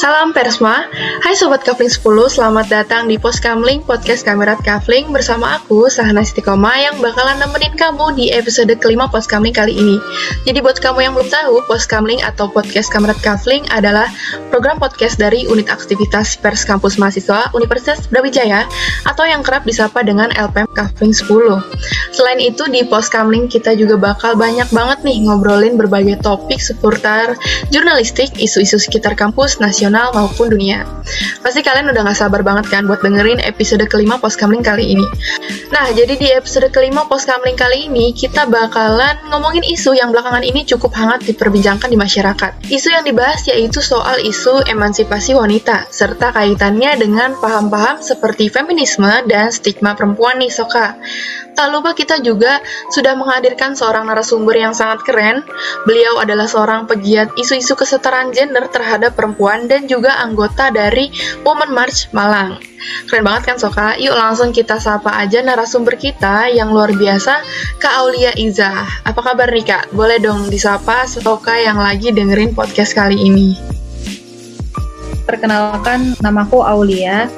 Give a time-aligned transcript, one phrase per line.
[0.00, 0.88] Salam Persma,
[1.20, 2.00] hai Sobat Kavling 10,
[2.32, 7.76] selamat datang di Pos Kamling, podcast Kamerat Kavling bersama aku, Sahana Istiqomah yang bakalan nemenin
[7.76, 10.00] kamu di episode kelima Pos Kamling kali ini.
[10.48, 14.08] Jadi buat kamu yang belum tahu, Pos Kamling atau podcast Kamerat Kavling adalah
[14.48, 18.64] program podcast dari Unit Aktivitas Pers Kampus Mahasiswa Universitas Brawijaya
[19.04, 21.28] atau yang kerap disapa dengan LPM Kavling 10.
[22.20, 27.32] Selain itu, di Pos Kamling kita juga bakal banyak banget nih ngobrolin berbagai topik seputar
[27.72, 30.84] jurnalistik, isu-isu sekitar kampus, nasional, maupun dunia.
[31.40, 35.06] Pasti kalian udah gak sabar banget kan buat dengerin episode kelima Poskamling kali ini.
[35.72, 40.68] Nah, jadi di episode kelima Poskamling kali ini kita bakalan ngomongin isu yang belakangan ini
[40.68, 42.68] cukup hangat diperbincangkan di masyarakat.
[42.68, 49.48] Isu yang dibahas yaitu soal isu emansipasi wanita, serta kaitannya dengan paham-paham seperti feminisme dan
[49.48, 51.00] stigma perempuan nih Soka.
[51.50, 52.58] Tak lupa kita juga
[52.90, 55.46] sudah menghadirkan seorang narasumber yang sangat keren.
[55.86, 61.14] Beliau adalah seorang pegiat isu-isu kesetaraan gender terhadap perempuan dan juga anggota dari
[61.46, 62.58] Women March Malang.
[63.06, 63.88] Keren banget kan Soka?
[64.00, 67.44] Yuk langsung kita sapa aja narasumber kita yang luar biasa,
[67.76, 68.72] Kak Aulia Iza.
[69.04, 69.92] Apa kabar nih Kak?
[69.92, 73.52] Boleh dong disapa Soka yang lagi dengerin podcast kali ini.
[75.28, 77.28] Perkenalkan, namaku Aulia,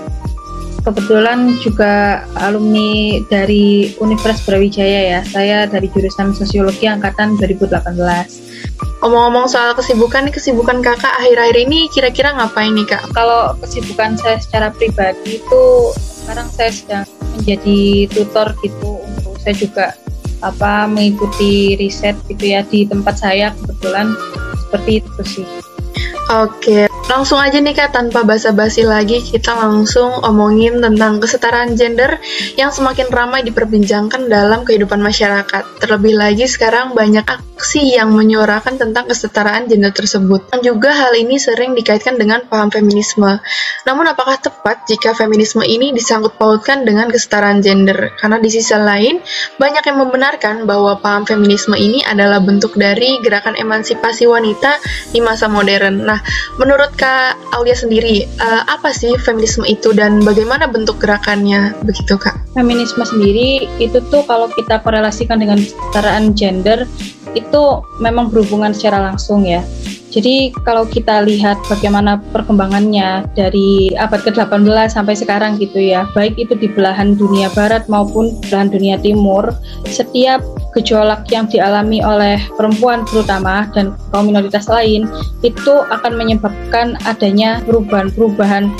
[0.82, 5.20] kebetulan juga alumni dari Universitas Brawijaya ya.
[5.22, 9.02] Saya dari jurusan Sosiologi angkatan 2018.
[9.02, 13.02] Omong-omong soal kesibukan, kesibukan kakak akhir-akhir ini kira-kira ngapain nih kak?
[13.14, 15.64] Kalau kesibukan saya secara pribadi itu
[16.22, 19.86] sekarang saya sedang menjadi tutor gitu untuk saya juga
[20.42, 24.14] apa mengikuti riset gitu ya di tempat saya kebetulan
[24.66, 25.46] seperti itu sih.
[26.30, 32.18] Oke, langsung aja nih Kak, tanpa basa-basi lagi, kita langsung omongin tentang kesetaraan gender
[32.54, 35.82] yang semakin ramai diperbincangkan dalam kehidupan masyarakat.
[35.82, 40.50] Terlebih lagi sekarang banyak aksi yang menyuarakan tentang kesetaraan gender tersebut.
[40.54, 43.38] Dan juga hal ini sering dikaitkan dengan paham feminisme.
[43.86, 48.14] Namun apakah tepat jika feminisme ini disangkut pautkan dengan kesetaraan gender?
[48.18, 49.18] Karena di sisi lain,
[49.58, 54.78] banyak yang membenarkan bahwa paham feminisme ini adalah bentuk dari gerakan emansipasi wanita
[55.10, 56.02] di masa modern.
[56.02, 56.18] Nah,
[56.56, 62.38] menurut Kak Aulia sendiri, uh, apa sih feminisme itu dan bagaimana bentuk gerakannya begitu Kak?
[62.52, 66.84] Feminisme sendiri itu tuh kalau kita korelasikan dengan kesetaraan gender
[67.32, 67.62] itu
[67.98, 69.64] memang berhubungan secara langsung ya.
[70.12, 76.52] Jadi kalau kita lihat bagaimana perkembangannya dari abad ke-18 sampai sekarang gitu ya, baik itu
[76.52, 79.56] di belahan dunia barat maupun belahan dunia timur,
[79.88, 85.08] setiap gejolak yang dialami oleh perempuan terutama dan kaum minoritas lain
[85.44, 88.72] itu akan menyebabkan adanya perubahan-perubahan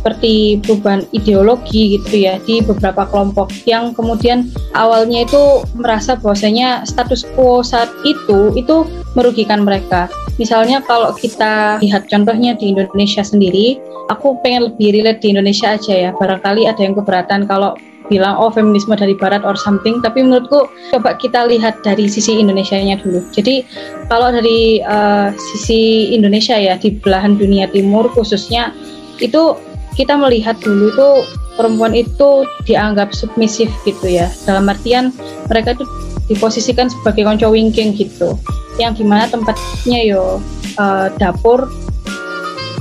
[0.00, 7.28] seperti perubahan ideologi gitu ya di beberapa kelompok yang kemudian awalnya itu merasa bahwasanya status
[7.36, 10.08] quo saat itu itu merugikan mereka.
[10.40, 13.76] Misalnya kalau kita lihat contohnya di Indonesia sendiri,
[14.08, 16.10] aku pengen lebih relate di Indonesia aja ya.
[16.16, 17.76] Barangkali ada yang keberatan kalau
[18.10, 20.02] bilang oh feminisme dari barat or something.
[20.02, 23.22] Tapi menurutku coba kita lihat dari sisi Indonesia-nya dulu.
[23.30, 23.62] Jadi
[24.10, 28.74] kalau dari uh, sisi Indonesia ya di belahan dunia timur khususnya
[29.22, 29.54] itu
[29.94, 31.08] kita melihat dulu itu
[31.54, 34.26] perempuan itu dianggap submisif gitu ya.
[34.44, 35.14] Dalam artian
[35.46, 35.86] mereka itu
[36.26, 38.34] diposisikan sebagai konco wingking gitu.
[38.82, 40.42] Yang di mana tempatnya yo
[40.80, 41.70] uh, dapur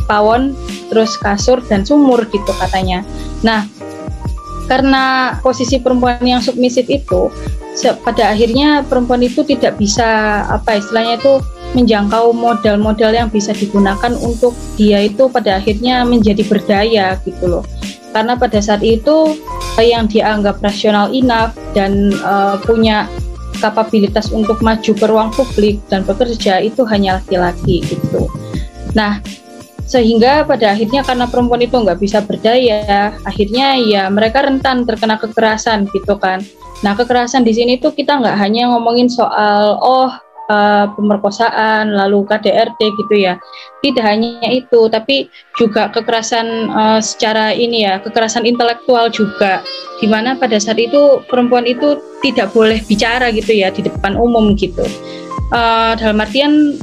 [0.10, 0.58] pawon
[0.90, 3.06] terus kasur dan sumur gitu katanya.
[3.46, 3.70] Nah
[4.70, 7.34] karena posisi perempuan yang submisif itu
[8.06, 11.34] pada akhirnya perempuan itu tidak bisa apa istilahnya itu
[11.74, 17.64] menjangkau modal-modal yang bisa digunakan untuk dia itu pada akhirnya menjadi berdaya gitu loh.
[18.10, 19.38] Karena pada saat itu
[19.78, 23.06] yang dianggap rasional enough dan uh, punya
[23.62, 28.26] kapabilitas untuk maju ke ruang publik dan bekerja itu hanya laki-laki gitu.
[28.98, 29.22] Nah,
[29.90, 35.90] sehingga pada akhirnya karena perempuan itu nggak bisa berdaya, akhirnya ya mereka rentan terkena kekerasan
[35.90, 36.46] gitu kan.
[36.86, 40.14] Nah, kekerasan di sini tuh kita nggak hanya ngomongin soal oh
[40.54, 43.42] uh, pemerkosaan, lalu KDRT gitu ya.
[43.82, 45.28] Tidak hanya itu, tapi
[45.58, 49.66] juga kekerasan uh, secara ini ya, kekerasan intelektual juga.
[50.00, 54.54] Di mana pada saat itu perempuan itu tidak boleh bicara gitu ya di depan umum
[54.54, 54.86] gitu.
[55.50, 56.78] Uh, dalam artian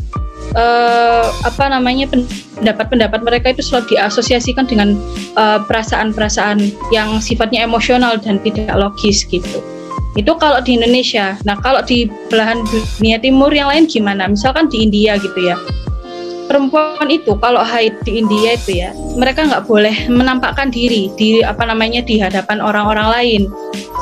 [0.55, 4.97] uh, apa namanya pendapat-pendapat mereka itu selalu diasosiasikan dengan
[5.37, 9.61] perasaan-perasaan uh, yang sifatnya emosional dan tidak logis gitu.
[10.17, 11.37] Itu kalau di Indonesia.
[11.45, 14.25] Nah, kalau di belahan dunia timur yang lain gimana?
[14.25, 15.61] Misalkan di India gitu ya.
[16.47, 21.67] Perempuan itu kalau haid di India itu ya, mereka nggak boleh menampakkan diri di apa
[21.67, 23.43] namanya di hadapan orang-orang lain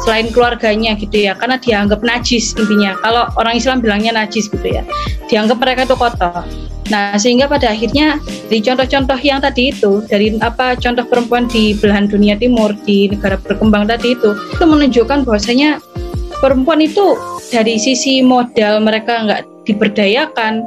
[0.04, 2.92] selain keluarganya gitu ya, karena dianggap najis intinya.
[3.00, 4.84] Kalau orang Islam bilangnya najis gitu ya,
[5.32, 6.44] dianggap mereka itu kotor.
[6.92, 8.20] Nah, sehingga pada akhirnya
[8.52, 13.40] di contoh-contoh yang tadi itu dari apa contoh perempuan di belahan dunia timur di negara
[13.40, 15.80] berkembang tadi itu itu menunjukkan bahwasanya
[16.44, 17.16] perempuan itu
[17.48, 20.60] dari sisi modal mereka nggak diberdayakan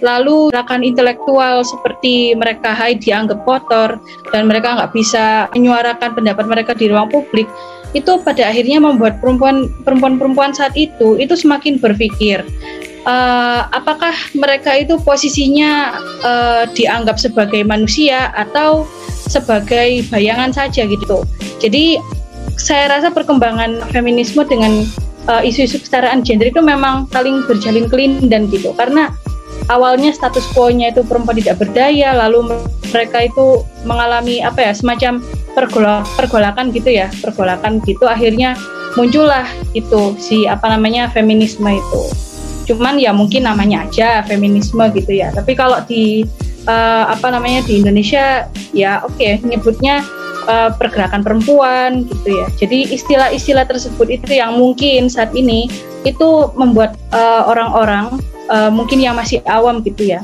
[0.00, 3.98] lalu gerakan intelektual seperti mereka hai dianggap kotor
[4.30, 7.46] dan mereka nggak bisa menyuarakan pendapat mereka di ruang publik
[7.96, 12.44] itu pada akhirnya membuat perempuan perempuan-perempuan saat itu itu semakin berpikir
[13.08, 18.84] uh, apakah mereka itu posisinya uh, dianggap sebagai manusia atau
[19.28, 21.24] sebagai bayangan saja gitu.
[21.60, 22.00] Jadi
[22.58, 24.84] saya rasa perkembangan feminisme dengan
[25.30, 27.86] uh, isu-isu kesetaraan gender itu memang saling berjalin
[28.26, 29.12] dan gitu karena
[29.68, 32.56] awalnya status quo-nya itu perempuan tidak berdaya lalu
[32.90, 35.20] mereka itu mengalami apa ya semacam
[35.52, 38.08] pergolak pergolakan gitu ya pergolakan gitu.
[38.08, 38.56] Akhirnya
[38.96, 39.44] muncullah
[39.76, 42.02] itu si apa namanya feminisme itu.
[42.68, 45.32] Cuman ya mungkin namanya aja feminisme gitu ya.
[45.32, 46.24] Tapi kalau di
[46.68, 50.04] uh, apa namanya di Indonesia ya oke okay, nyebutnya
[50.48, 52.46] uh, pergerakan perempuan gitu ya.
[52.56, 55.68] Jadi istilah-istilah tersebut itu yang mungkin saat ini
[56.06, 60.20] itu membuat eh, orang-orang uh, uh, mungkin yang masih awam gitu ya.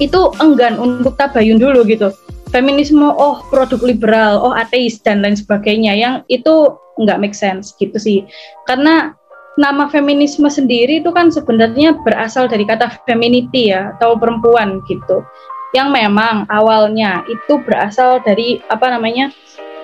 [0.00, 2.12] Itu enggan untuk tabayun dulu gitu.
[2.50, 7.96] Feminisme oh produk liberal oh ateis dan lain sebagainya yang itu nggak make sense gitu
[7.96, 8.18] sih.
[8.66, 9.14] Karena
[9.60, 15.22] nama feminisme sendiri itu kan sebenarnya berasal dari kata femininity ya atau perempuan gitu.
[15.70, 19.30] Yang memang awalnya itu berasal dari apa namanya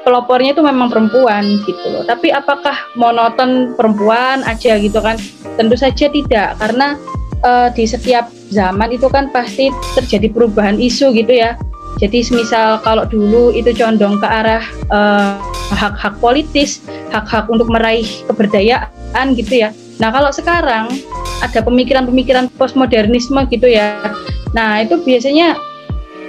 [0.03, 2.03] pelopornya itu memang perempuan gitu loh.
[2.07, 5.19] Tapi apakah monoton perempuan aja gitu kan?
[5.59, 6.99] Tentu saja tidak karena
[7.47, 11.55] uh, di setiap zaman itu kan pasti terjadi perubahan isu gitu ya
[11.97, 15.33] jadi semisal kalau dulu itu condong ke arah eh,
[15.73, 19.73] hak-hak uh, politis, hak-hak untuk meraih keberdayaan gitu ya.
[19.97, 20.93] Nah kalau sekarang
[21.41, 24.13] ada pemikiran-pemikiran postmodernisme gitu ya.
[24.53, 25.57] Nah itu biasanya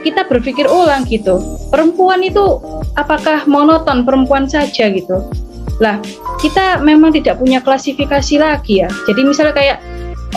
[0.08, 1.44] kita berpikir ulang gitu.
[1.68, 2.64] Perempuan itu
[2.96, 5.20] apakah monoton perempuan saja gitu?
[5.84, 6.00] Lah
[6.40, 8.90] kita memang tidak punya klasifikasi lagi ya.
[9.04, 9.78] Jadi misalnya kayak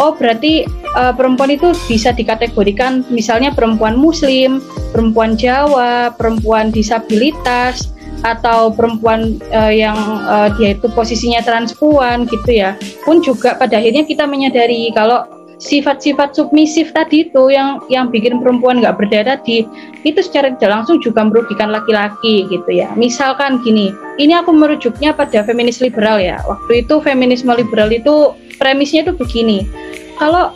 [0.00, 0.64] oh berarti
[0.96, 9.72] uh, perempuan itu bisa dikategorikan misalnya perempuan muslim, perempuan Jawa, perempuan disabilitas, atau perempuan uh,
[9.72, 9.96] yang
[10.28, 12.76] uh, dia itu posisinya transpuan gitu ya.
[13.04, 15.24] Pun juga pada akhirnya kita menyadari kalau
[15.60, 19.68] sifat-sifat submisif tadi itu yang yang bikin perempuan nggak berdaya tadi
[20.02, 25.44] itu secara tidak langsung juga merugikan laki-laki gitu ya misalkan gini ini aku merujuknya pada
[25.44, 29.68] feminis liberal ya waktu itu feminisme liberal itu premisnya itu begini
[30.16, 30.50] kalau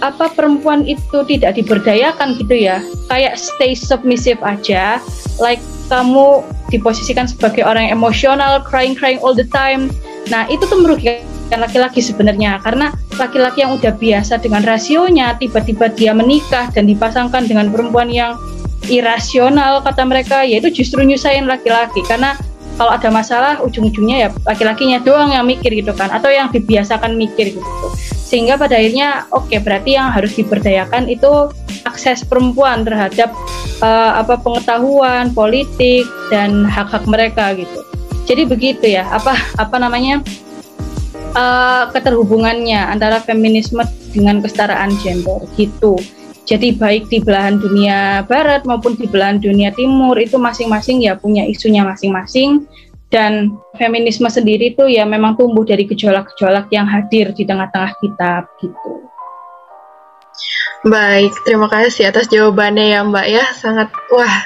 [0.00, 2.80] apa perempuan itu tidak diberdayakan gitu ya
[3.12, 5.02] kayak stay submissive aja
[5.36, 9.88] like kamu diposisikan sebagai orang yang emosional, crying crying all the time.
[10.28, 11.24] Nah, itu tuh merugikan
[11.56, 12.60] laki-laki sebenarnya.
[12.60, 18.36] Karena laki-laki yang udah biasa dengan rasionya tiba-tiba dia menikah dan dipasangkan dengan perempuan yang
[18.92, 22.04] irasional kata mereka yaitu justru nyusahin laki-laki.
[22.04, 22.36] Karena
[22.78, 27.56] kalau ada masalah ujung-ujungnya ya laki-lakinya doang yang mikir gitu kan atau yang dibiasakan mikir
[27.56, 27.86] gitu.
[28.14, 31.50] Sehingga pada akhirnya oke okay, berarti yang harus diberdayakan itu
[31.82, 33.34] akses perempuan terhadap
[33.82, 37.82] uh, apa pengetahuan politik dan hak-hak mereka gitu.
[38.30, 40.22] Jadi begitu ya apa apa namanya
[41.34, 43.82] uh, keterhubungannya antara feminisme
[44.14, 45.98] dengan kesetaraan gender gitu
[46.48, 51.44] jadi baik di belahan dunia barat maupun di belahan dunia timur itu masing-masing ya punya
[51.44, 52.64] isunya masing-masing
[53.08, 59.08] dan feminisme sendiri itu ya memang tumbuh dari gejolak-gejolak yang hadir di tengah-tengah kita gitu.
[60.86, 63.44] Baik, terima kasih atas jawabannya ya Mbak ya.
[63.50, 64.36] Sangat wah.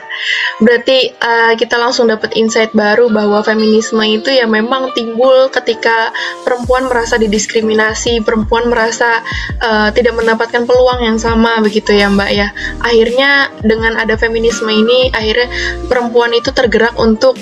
[0.65, 6.09] Berarti uh, kita langsung dapat insight baru bahwa feminisme itu ya memang timbul ketika
[6.41, 9.21] perempuan merasa didiskriminasi, perempuan merasa
[9.61, 12.49] uh, tidak mendapatkan peluang yang sama begitu ya Mbak ya.
[12.81, 15.53] Akhirnya dengan ada feminisme ini akhirnya
[15.85, 17.37] perempuan itu tergerak untuk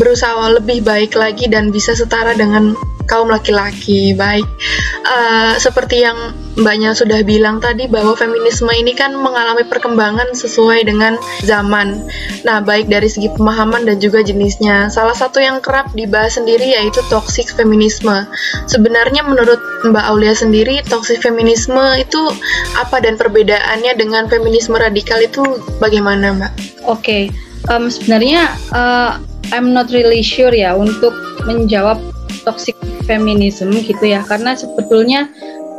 [0.00, 2.72] berusaha lebih baik lagi dan bisa setara dengan
[3.10, 4.14] kaum laki-laki.
[4.14, 4.46] Baik,
[5.02, 11.16] uh, seperti yang Mbaknya sudah bilang tadi bahwa feminisme ini kan mengalami perkembangan sesuai dengan
[11.46, 12.04] zaman.
[12.42, 14.92] Nah, baik dari segi pemahaman dan juga jenisnya.
[14.92, 18.28] Salah satu yang kerap dibahas sendiri yaitu toxic feminisme.
[18.68, 22.28] Sebenarnya menurut Mbak Aulia sendiri, toxic feminisme itu
[22.76, 25.42] apa dan perbedaannya dengan feminisme radikal itu
[25.80, 26.52] bagaimana, Mbak?
[26.84, 27.22] Oke, okay.
[27.72, 29.16] um, sebenarnya uh,
[29.54, 31.16] I'm not really sure ya untuk
[31.48, 31.98] menjawab
[32.44, 32.76] toxic
[33.10, 34.22] feminism gitu ya.
[34.22, 35.26] Karena sebetulnya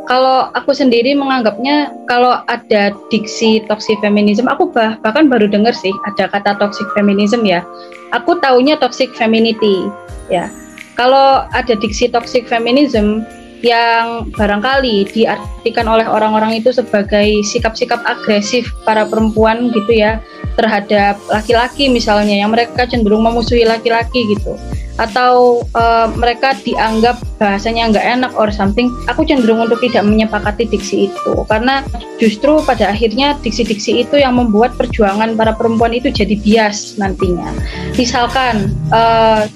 [0.04, 5.94] kalau aku sendiri menganggapnya kalau ada diksi toxic feminism aku bah, bahkan baru dengar sih
[6.04, 7.64] ada kata toxic feminism ya.
[8.12, 9.88] Aku taunya toxic femininity
[10.28, 10.52] ya.
[11.00, 13.24] Kalau ada diksi toxic feminism
[13.62, 20.18] yang barangkali diartikan oleh orang-orang itu sebagai sikap-sikap agresif para perempuan gitu ya
[20.58, 24.58] terhadap laki-laki misalnya yang mereka cenderung memusuhi laki-laki gitu.
[25.00, 31.08] Atau uh, mereka dianggap bahasanya nggak enak or something aku cenderung untuk tidak menyepakati diksi
[31.08, 31.32] itu.
[31.48, 31.80] Karena
[32.20, 37.48] justru pada akhirnya diksi-diksi itu yang membuat perjuangan para perempuan itu jadi bias nantinya.
[37.96, 39.48] Misalkan uh,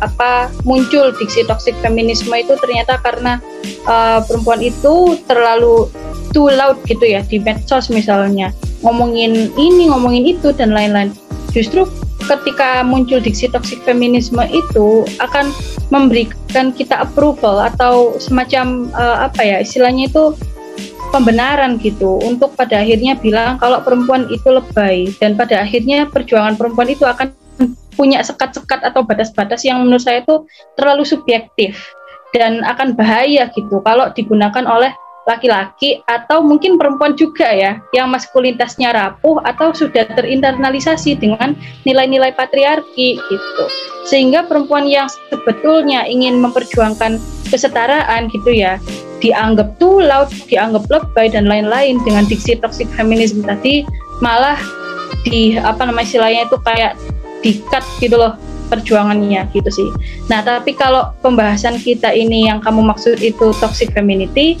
[0.00, 3.38] apa muncul diksi toxic feminisme itu ternyata karena
[3.84, 5.88] uh, perempuan itu terlalu
[6.32, 8.52] too loud gitu ya di medsos misalnya.
[8.80, 11.12] Ngomongin ini ngomongin itu dan lain-lain.
[11.52, 11.84] Justru
[12.24, 15.50] ketika muncul diksi toxic feminisme itu akan
[15.90, 20.38] memberikan kita approval atau semacam uh, apa ya istilahnya itu
[21.10, 22.22] pembenaran gitu.
[22.22, 27.34] Untuk pada akhirnya bilang kalau perempuan itu lebay dan pada akhirnya perjuangan perempuan itu akan
[28.00, 30.48] punya sekat-sekat atau batas-batas yang menurut saya itu
[30.80, 31.76] terlalu subjektif
[32.32, 34.88] dan akan bahaya gitu kalau digunakan oleh
[35.28, 41.52] laki-laki atau mungkin perempuan juga ya yang maskulinitasnya rapuh atau sudah terinternalisasi dengan
[41.84, 43.64] nilai-nilai patriarki gitu.
[44.08, 47.20] Sehingga perempuan yang sebetulnya ingin memperjuangkan
[47.52, 48.80] kesetaraan gitu ya
[49.20, 53.84] dianggap too loud, dianggap lebay dan lain-lain dengan diksi toxic feminism tadi
[54.24, 54.56] malah
[55.28, 56.96] di apa nama istilahnya itu kayak
[57.40, 58.36] dikat gitu loh
[58.70, 59.88] perjuangannya gitu sih.
[60.30, 64.54] Nah, tapi kalau pembahasan kita ini yang kamu maksud itu toxic femininity,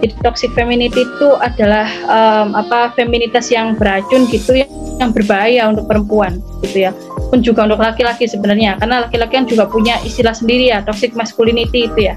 [0.00, 5.84] jadi toxic femininity itu adalah um, apa feminitas yang beracun gitu yang, yang berbahaya untuk
[5.84, 6.90] perempuan gitu ya.
[7.28, 11.92] Pun juga untuk laki-laki sebenarnya karena laki-laki kan juga punya istilah sendiri ya toxic masculinity
[11.92, 12.16] itu ya.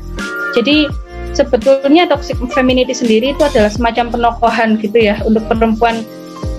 [0.56, 0.88] Jadi
[1.36, 6.08] sebetulnya toxic femininity sendiri itu adalah semacam penokohan gitu ya untuk perempuan.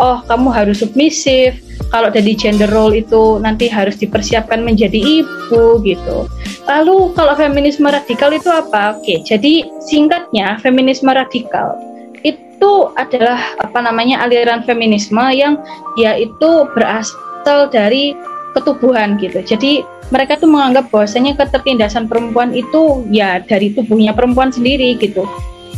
[0.03, 1.55] Oh, kamu harus submisif,
[1.95, 6.27] kalau jadi gender role itu nanti harus dipersiapkan menjadi ibu gitu.
[6.67, 8.99] Lalu kalau feminisme radikal itu apa?
[8.99, 11.79] Oke, jadi singkatnya feminisme radikal
[12.27, 15.63] itu adalah apa namanya aliran feminisme yang
[15.95, 18.19] yaitu berasal dari
[18.59, 19.39] ketubuhan gitu.
[19.47, 25.25] Jadi mereka tuh menganggap bahwasanya ketertindasan perempuan itu ya dari tubuhnya perempuan sendiri gitu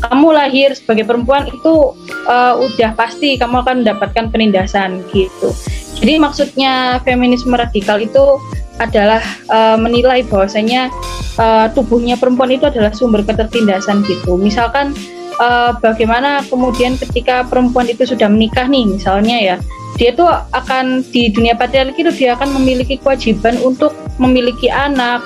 [0.01, 1.97] kamu lahir sebagai perempuan itu
[2.29, 5.53] uh, udah pasti kamu akan mendapatkan penindasan gitu.
[5.97, 8.37] Jadi maksudnya feminisme radikal itu
[8.77, 10.93] adalah uh, menilai bahwasanya
[11.41, 14.37] uh, tubuhnya perempuan itu adalah sumber ketertindasan gitu.
[14.37, 14.93] Misalkan
[15.41, 19.57] uh, bagaimana kemudian ketika perempuan itu sudah menikah nih misalnya ya,
[19.97, 25.25] dia tuh akan di dunia patriarki itu dia akan memiliki kewajiban untuk memiliki anak,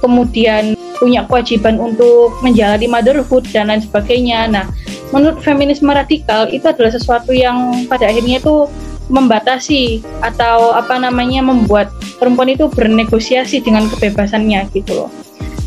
[0.00, 4.48] kemudian punya kewajiban untuk menjalani motherhood dan lain sebagainya.
[4.48, 4.64] Nah,
[5.12, 8.66] menurut feminisme radikal itu adalah sesuatu yang pada akhirnya itu
[9.06, 15.10] membatasi atau apa namanya membuat perempuan itu bernegosiasi dengan kebebasannya gitu loh.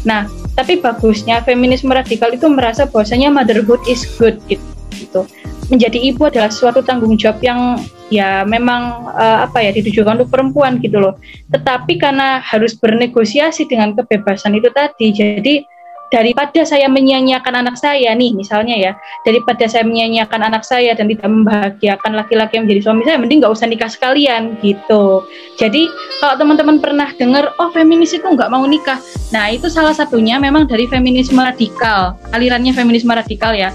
[0.03, 0.27] Nah,
[0.59, 5.23] tapi bagusnya feminisme radikal itu merasa bahwasanya motherhood is good gitu.
[5.71, 7.79] Menjadi ibu adalah suatu tanggung jawab yang
[8.09, 11.17] ya memang uh, apa ya ditujukan untuk perempuan gitu loh.
[11.53, 15.55] Tetapi karena harus bernegosiasi dengan kebebasan itu tadi, jadi
[16.09, 18.91] daripada saya menyanyiakan anak saya nih misalnya ya
[19.23, 23.53] daripada saya menyanyiakan anak saya dan tidak membahagiakan laki-laki yang menjadi suami saya mending nggak
[23.53, 25.23] usah nikah sekalian gitu.
[25.61, 25.85] Jadi
[26.17, 28.97] kalau teman-teman pernah dengar oh feminis itu nggak mau nikah.
[29.29, 33.69] Nah itu salah satunya memang dari feminisme radikal alirannya feminisme radikal ya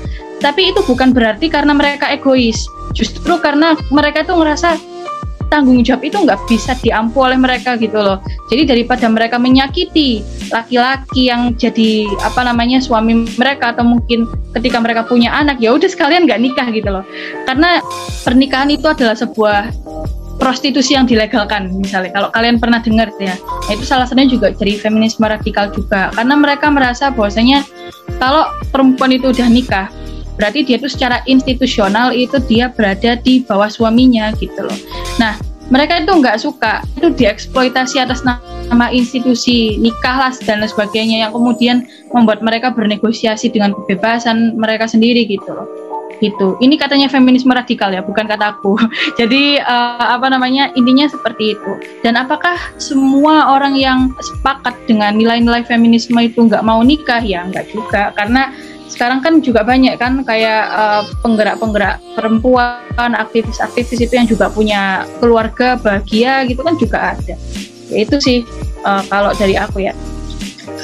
[0.44, 4.76] tapi itu bukan berarti karena mereka egois justru karena mereka itu ngerasa
[5.48, 8.18] tanggung jawab itu nggak bisa diampu oleh mereka gitu loh.
[8.50, 10.18] Jadi daripada mereka menyakiti
[10.50, 14.26] laki-laki yang jadi apa namanya suami mereka atau mungkin
[14.58, 17.06] ketika mereka punya anak ya udah sekalian nggak nikah gitu loh.
[17.46, 17.78] Karena
[18.26, 19.70] pernikahan itu adalah sebuah
[20.42, 24.82] prostitusi yang dilegalkan misalnya kalau kalian pernah dengar ya nah, itu salah satunya juga jadi
[24.82, 27.62] feminisme radikal juga karena mereka merasa bahwasanya
[28.18, 29.86] kalau perempuan itu udah nikah
[30.36, 34.78] berarti dia itu secara institusional itu dia berada di bawah suaminya gitu loh.
[35.18, 35.38] Nah,
[35.72, 41.32] mereka itu nggak suka itu dieksploitasi atas nama institusi nikah lah dan lain sebagainya yang
[41.32, 45.68] kemudian membuat mereka bernegosiasi dengan kebebasan mereka sendiri gitu loh.
[46.22, 46.56] Gitu.
[46.62, 48.78] Ini katanya feminisme radikal ya bukan kataku
[49.20, 51.72] jadi uh, apa namanya intinya seperti itu.
[52.04, 57.20] Dan apakah semua orang yang sepakat dengan nilai-nilai feminisme itu nggak mau nikah?
[57.24, 58.14] Ya nggak juga.
[58.14, 58.54] Karena
[58.88, 65.80] sekarang kan juga banyak kan kayak uh, penggerak-penggerak perempuan, aktivis-aktivis itu yang juga punya keluarga
[65.80, 67.34] bahagia gitu kan juga ada.
[67.88, 68.38] Ya, itu sih
[68.84, 69.92] uh, kalau dari aku ya.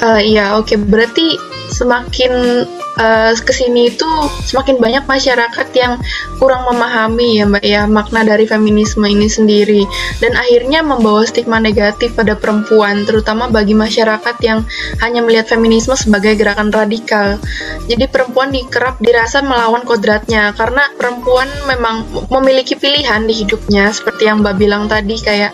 [0.01, 0.73] Uh, iya, oke.
[0.73, 0.77] Okay.
[0.81, 1.27] Berarti
[1.71, 2.65] semakin
[2.97, 4.07] uh, ke sini itu
[4.47, 5.99] semakin banyak masyarakat yang
[6.41, 9.85] kurang memahami ya mbak ya makna dari feminisme ini sendiri
[10.19, 14.65] dan akhirnya membawa stigma negatif pada perempuan terutama bagi masyarakat yang
[14.99, 17.37] hanya melihat feminisme sebagai gerakan radikal.
[17.85, 24.41] Jadi perempuan dikerap dirasa melawan kodratnya karena perempuan memang memiliki pilihan di hidupnya seperti yang
[24.41, 25.51] mbak bilang tadi kayak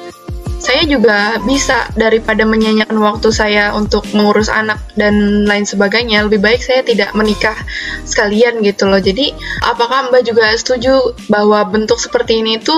[0.58, 6.60] saya juga bisa daripada menyanyikan waktu saya untuk mengurus anak dan lain sebagainya lebih baik
[6.60, 7.56] saya tidak menikah
[8.04, 8.98] sekalian gitu loh.
[8.98, 12.74] Jadi apakah mbak juga setuju bahwa bentuk seperti ini itu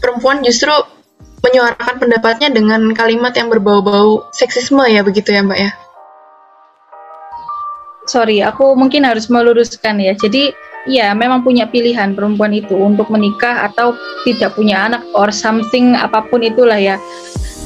[0.00, 0.72] perempuan justru
[1.44, 5.70] menyuarakan pendapatnya dengan kalimat yang berbau-bau seksisme ya begitu ya mbak ya?
[8.08, 10.16] Sorry aku mungkin harus meluruskan ya.
[10.16, 10.56] Jadi
[10.88, 13.92] ya memang punya pilihan perempuan itu untuk menikah atau
[14.24, 16.96] tidak punya anak or something apa pun itulah ya.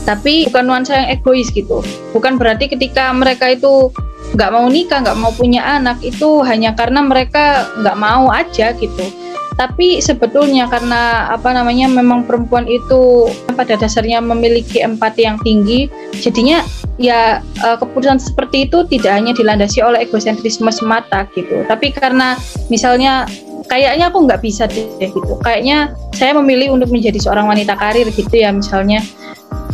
[0.05, 1.81] Tapi bukan nuansa yang egois gitu.
[2.13, 3.89] Bukan berarti ketika mereka itu
[4.35, 9.07] nggak mau nikah nggak mau punya anak itu hanya karena mereka nggak mau aja gitu
[9.55, 15.87] tapi sebetulnya karena apa namanya memang perempuan itu pada dasarnya memiliki empati yang tinggi
[16.19, 16.67] jadinya
[16.99, 21.67] ya uh, keputusan seperti itu tidak hanya dilandasi oleh egosentrisme semata gitu.
[21.67, 22.39] Tapi karena
[22.71, 23.27] misalnya
[23.67, 25.35] kayaknya aku nggak bisa deh gitu.
[25.43, 29.03] Kayaknya saya memilih untuk menjadi seorang wanita karir gitu ya misalnya.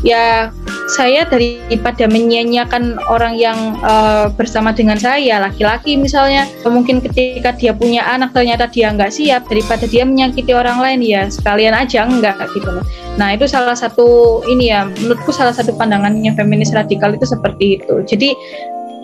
[0.00, 0.48] Ya
[0.90, 8.02] saya daripada menyanyiakan orang yang uh, bersama dengan saya laki-laki misalnya mungkin ketika dia punya
[8.02, 12.66] anak ternyata dia nggak siap daripada dia menyakiti orang lain ya sekalian aja enggak gitu
[12.66, 12.84] loh.
[13.16, 17.94] Nah itu salah satu ini ya menurutku salah satu pandangannya feminis radikal itu seperti itu.
[18.04, 18.34] Jadi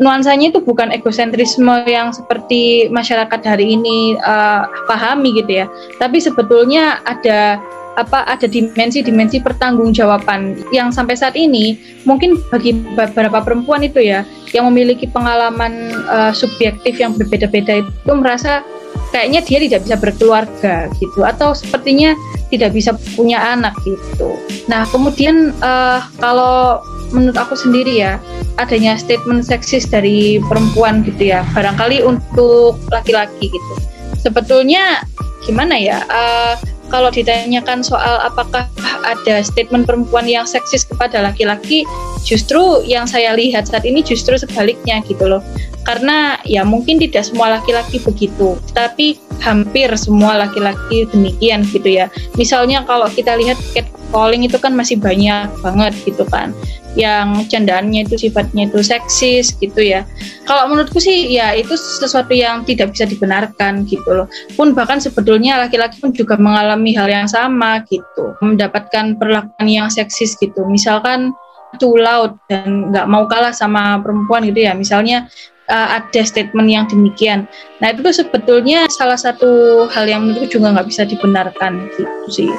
[0.02, 5.66] nuansanya itu bukan egosentrisme yang seperti masyarakat hari ini uh, pahami gitu ya.
[5.96, 7.60] Tapi sebetulnya ada
[7.96, 14.22] apa ada dimensi-dimensi pertanggungjawaban yang sampai saat ini mungkin bagi beberapa perempuan itu ya
[14.52, 18.62] yang memiliki pengalaman uh, subjektif yang berbeda-beda itu merasa
[19.10, 22.12] kayaknya dia tidak bisa berkeluarga gitu atau sepertinya
[22.52, 24.36] tidak bisa punya anak gitu.
[24.71, 28.18] Nah kemudian uh, kalau menurut aku sendiri ya
[28.58, 33.75] adanya statement seksis dari perempuan gitu ya barangkali untuk laki-laki gitu.
[34.21, 35.06] Sebetulnya
[35.47, 36.02] gimana ya?
[36.10, 36.54] Uh,
[36.86, 38.66] kalau ditanyakan soal apakah
[39.06, 41.82] ada statement perempuan yang seksis kepada laki-laki,
[42.22, 45.42] justru yang saya lihat saat ini justru sebaliknya gitu loh.
[45.86, 52.10] Karena ya mungkin tidak semua laki-laki begitu, tapi hampir semua laki-laki demikian gitu ya.
[52.34, 56.50] Misalnya kalau kita lihat catcalling itu kan masih banyak banget gitu kan
[56.97, 60.02] yang candaannya itu sifatnya itu seksis gitu ya.
[60.49, 64.26] Kalau menurutku sih ya itu sesuatu yang tidak bisa dibenarkan gitu loh.
[64.56, 70.35] Pun bahkan sebetulnya laki-laki pun juga mengalami hal yang sama gitu, mendapatkan perlakuan yang seksis
[70.41, 70.65] gitu.
[70.65, 71.37] Misalkan
[71.76, 74.73] too loud dan nggak mau kalah sama perempuan gitu ya.
[74.73, 75.28] Misalnya
[75.69, 77.45] uh, ada statement yang demikian.
[77.85, 82.50] Nah itu sebetulnya salah satu hal yang menurutku juga nggak bisa dibenarkan gitu sih.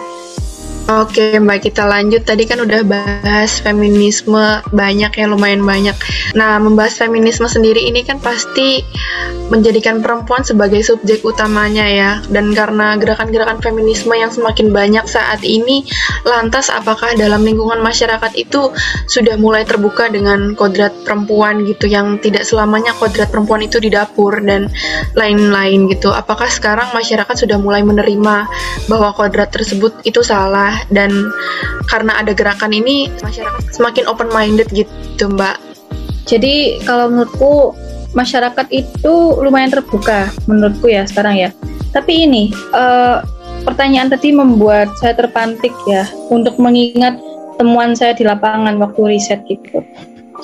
[0.87, 2.23] Oke Mbak kita lanjut.
[2.23, 5.91] Tadi kan udah bahas feminisme banyak ya lumayan banyak.
[6.31, 8.87] Nah membahas feminisme sendiri ini kan pasti
[9.51, 12.11] menjadikan perempuan sebagai subjek utamanya ya.
[12.31, 15.83] Dan karena gerakan-gerakan feminisme yang semakin banyak saat ini
[16.23, 18.71] Lantas apakah dalam lingkungan masyarakat itu
[19.11, 24.39] sudah mulai terbuka dengan kodrat perempuan gitu Yang tidak selamanya kodrat perempuan itu di dapur
[24.39, 24.71] dan
[25.19, 26.15] lain-lain gitu?
[26.15, 28.35] Apakah sekarang masyarakat sudah mulai menerima
[28.87, 31.11] bahwa kodrat tersebut itu salah dan
[31.87, 35.57] karena ada gerakan ini masyarakat semakin open minded gitu mbak.
[36.27, 37.71] Jadi kalau menurutku
[38.11, 41.49] masyarakat itu lumayan terbuka menurutku ya sekarang ya.
[41.95, 43.23] Tapi ini uh,
[43.63, 47.19] pertanyaan tadi membuat saya terpantik ya untuk mengingat
[47.57, 49.81] temuan saya di lapangan waktu riset gitu.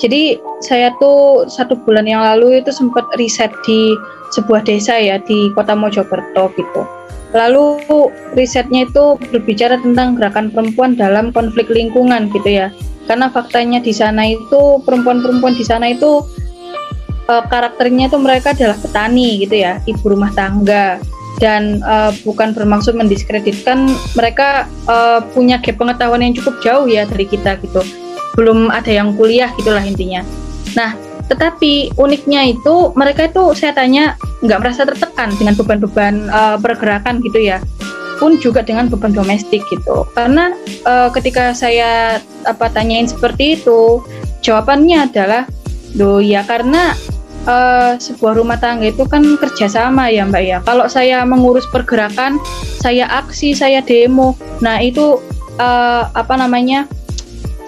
[0.02, 3.94] Jadi saya tuh satu bulan yang lalu itu sempat riset di
[4.34, 6.82] sebuah desa ya di kota Mojokerto gitu
[7.34, 7.82] Lalu
[8.38, 12.70] risetnya itu berbicara tentang gerakan perempuan dalam konflik lingkungan gitu ya.
[13.10, 16.22] Karena faktanya di sana itu perempuan-perempuan di sana itu
[17.26, 21.02] e, karakternya itu mereka adalah petani gitu ya, ibu rumah tangga
[21.42, 24.96] dan e, bukan bermaksud mendiskreditkan mereka e,
[25.34, 27.82] punya gap pengetahuan yang cukup jauh ya dari kita gitu.
[28.38, 30.22] Belum ada yang kuliah gitulah intinya.
[30.78, 30.94] Nah,
[31.28, 37.40] tetapi uniknya itu mereka itu saya tanya nggak merasa tertekan dengan beban-beban uh, pergerakan gitu
[37.40, 37.58] ya.
[38.20, 40.06] Pun juga dengan beban domestik gitu.
[40.14, 40.54] Karena
[40.86, 44.04] uh, ketika saya apa tanyain seperti itu
[44.44, 45.42] jawabannya adalah
[45.96, 46.94] do ya karena
[47.48, 50.58] uh, sebuah rumah tangga itu kan kerjasama ya mbak ya.
[50.62, 52.38] Kalau saya mengurus pergerakan
[52.78, 54.36] saya aksi saya demo.
[54.60, 55.18] Nah itu
[55.58, 56.86] uh, apa namanya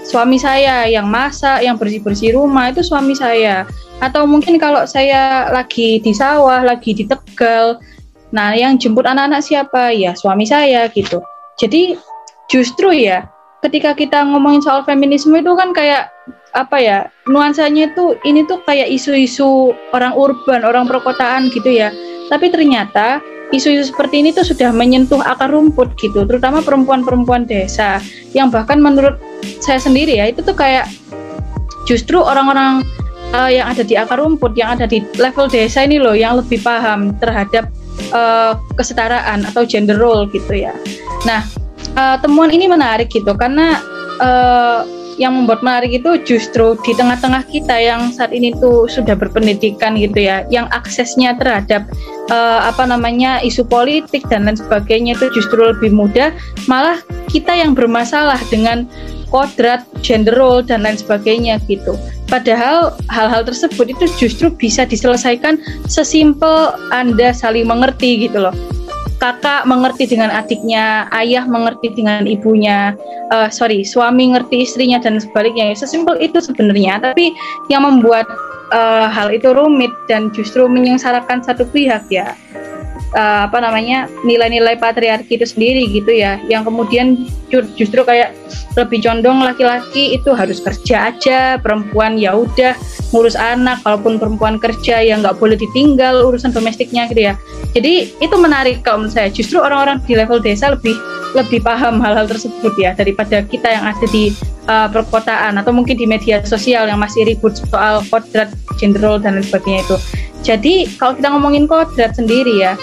[0.07, 3.67] suami saya yang masak, yang bersih-bersih rumah itu suami saya.
[3.99, 7.81] Atau mungkin kalau saya lagi di sawah, lagi di Tegal,
[8.31, 9.91] nah yang jemput anak-anak siapa?
[9.91, 11.19] Ya suami saya gitu.
[11.59, 11.99] Jadi
[12.47, 13.27] justru ya
[13.65, 16.13] ketika kita ngomongin soal feminisme itu kan kayak
[16.55, 21.91] apa ya nuansanya itu ini tuh kayak isu-isu orang urban, orang perkotaan gitu ya.
[22.31, 23.19] Tapi ternyata
[23.55, 28.03] isu-isu seperti ini tuh sudah menyentuh akar rumput gitu, terutama perempuan-perempuan desa
[28.35, 29.19] yang bahkan menurut
[29.61, 30.89] saya sendiri ya itu tuh kayak
[31.87, 32.83] justru orang-orang
[33.33, 36.61] uh, yang ada di akar rumput, yang ada di level desa ini loh yang lebih
[36.61, 37.71] paham terhadap
[38.13, 40.75] uh, kesetaraan atau gender role gitu ya.
[41.25, 41.47] Nah,
[41.97, 43.81] uh, temuan ini menarik gitu karena
[44.21, 44.83] uh,
[45.17, 50.29] yang membuat menarik itu justru di tengah-tengah kita yang saat ini tuh sudah berpendidikan gitu
[50.29, 51.89] ya, yang aksesnya terhadap
[52.29, 56.37] uh, apa namanya isu politik dan lain sebagainya itu justru lebih mudah,
[56.69, 57.01] malah
[57.33, 58.85] kita yang bermasalah dengan
[59.33, 61.97] kodrat, gender role dan lain sebagainya gitu.
[62.27, 68.76] Padahal hal-hal tersebut itu justru bisa diselesaikan sesimpel Anda saling mengerti gitu loh
[69.27, 72.95] kakak mengerti dengan adiknya, ayah mengerti dengan ibunya,
[73.35, 75.75] uh, sorry, suami ngerti istrinya dan sebaliknya.
[75.75, 77.03] Sesimpel itu sebenarnya.
[77.03, 77.35] Tapi
[77.67, 78.31] yang membuat
[78.71, 82.35] uh, hal itu rumit dan justru menyengsarakan satu pihak ya
[83.15, 86.41] uh, apa namanya nilai-nilai patriarki itu sendiri gitu ya.
[86.51, 87.07] Yang kemudian
[87.79, 88.35] justru kayak
[88.75, 92.75] lebih condong laki-laki itu harus kerja aja perempuan ya udah
[93.15, 97.35] ngurus anak walaupun perempuan kerja ya nggak boleh ditinggal urusan domestiknya gitu ya.
[97.77, 99.29] Jadi itu menarik kalau menurut saya.
[99.31, 100.97] Justru orang-orang di level desa lebih
[101.37, 104.33] lebih paham hal-hal tersebut ya daripada kita yang ada di
[104.67, 109.47] uh, perkotaan atau mungkin di media sosial yang masih ribut soal kodrat gender dan lain
[109.47, 109.97] sebagainya itu
[110.47, 112.79] jadi kalau kita ngomongin kodrat sendiri ya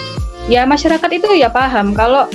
[0.48, 2.28] ya masyarakat itu ya paham kalau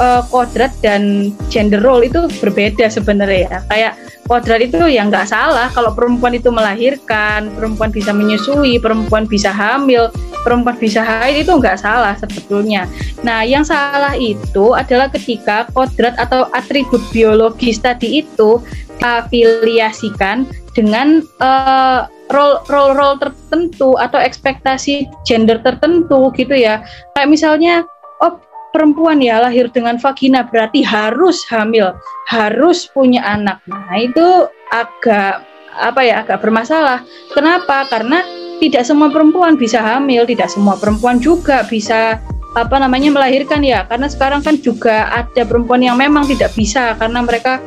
[0.00, 3.58] uh, kodrat dan gender role itu berbeda sebenarnya ya.
[3.68, 3.92] Kayak
[4.28, 10.12] kodrat itu ya nggak salah kalau perempuan itu melahirkan, perempuan bisa menyusui, perempuan bisa hamil,
[10.46, 12.86] perempuan bisa haid itu nggak salah sebetulnya.
[13.26, 18.62] Nah, yang salah itu adalah ketika kodrat atau atribut biologis tadi itu
[19.02, 20.46] afiliasikan
[20.78, 26.82] dengan uh, role role role tertentu atau ekspektasi gender tertentu gitu ya
[27.14, 27.86] kayak misalnya
[28.20, 28.38] oh
[28.74, 31.94] perempuan ya lahir dengan vagina berarti harus hamil
[32.26, 35.44] harus punya anak nah itu agak
[35.80, 37.04] apa ya agak bermasalah.
[37.32, 37.86] Kenapa?
[37.88, 38.24] Karena
[38.56, 42.16] tidak semua perempuan bisa hamil tidak semua perempuan juga bisa
[42.56, 43.84] apa namanya melahirkan ya.
[43.84, 47.60] Karena sekarang kan juga ada perempuan yang memang tidak bisa karena mereka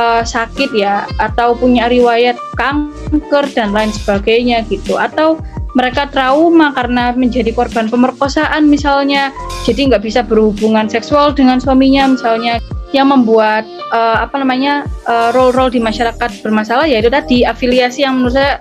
[0.00, 4.96] uh, sakit ya atau punya riwayat kanker dan lain sebagainya gitu.
[4.96, 5.40] Atau
[5.74, 9.30] mereka trauma karena menjadi korban pemerkosaan misalnya
[9.62, 12.58] jadi nggak bisa berhubungan seksual dengan suaminya misalnya
[12.90, 13.62] yang membuat
[13.94, 18.58] uh, apa namanya uh, role-role di masyarakat bermasalah yaitu tadi afiliasi yang menurut saya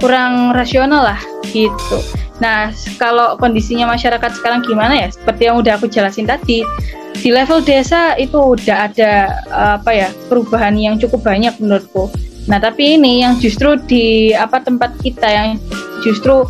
[0.00, 1.20] kurang rasional lah
[1.52, 2.00] gitu.
[2.40, 5.08] Nah kalau kondisinya masyarakat sekarang gimana ya?
[5.12, 6.64] Seperti yang udah aku jelasin tadi,
[7.16, 12.12] di level desa itu udah ada apa ya perubahan yang cukup banyak menurutku.
[12.46, 15.48] Nah tapi ini yang justru di apa tempat kita yang
[16.04, 16.44] justru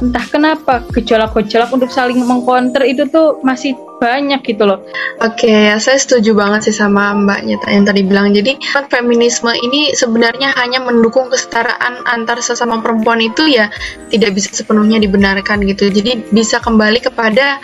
[0.00, 4.80] entah kenapa gejolak-gejolak untuk saling mengkonter itu tuh masih banyak gitu loh.
[5.20, 8.32] Oke, okay, saya setuju banget sih sama mbaknya yang tadi bilang.
[8.32, 13.68] Jadi kan feminisme ini sebenarnya hanya mendukung kesetaraan antar sesama perempuan itu ya
[14.08, 15.92] tidak bisa sepenuhnya dibenarkan gitu.
[15.92, 17.60] Jadi bisa kembali kepada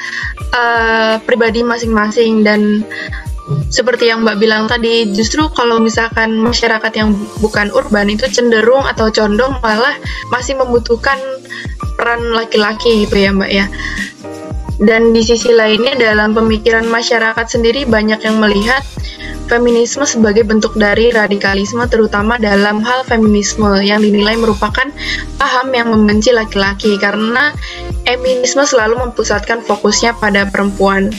[0.52, 2.84] uh, pribadi masing-masing dan
[3.70, 9.06] seperti yang Mbak bilang tadi, justru kalau misalkan masyarakat yang bukan urban itu cenderung atau
[9.14, 9.94] condong malah
[10.34, 11.14] masih membutuhkan
[12.06, 13.66] peran laki-laki gitu ya Mbak ya.
[14.78, 18.86] Dan di sisi lainnya dalam pemikiran masyarakat sendiri banyak yang melihat
[19.50, 24.86] feminisme sebagai bentuk dari radikalisme terutama dalam hal feminisme yang dinilai merupakan
[25.34, 27.50] paham yang membenci laki-laki karena
[28.06, 31.10] feminisme selalu mempusatkan fokusnya pada perempuan.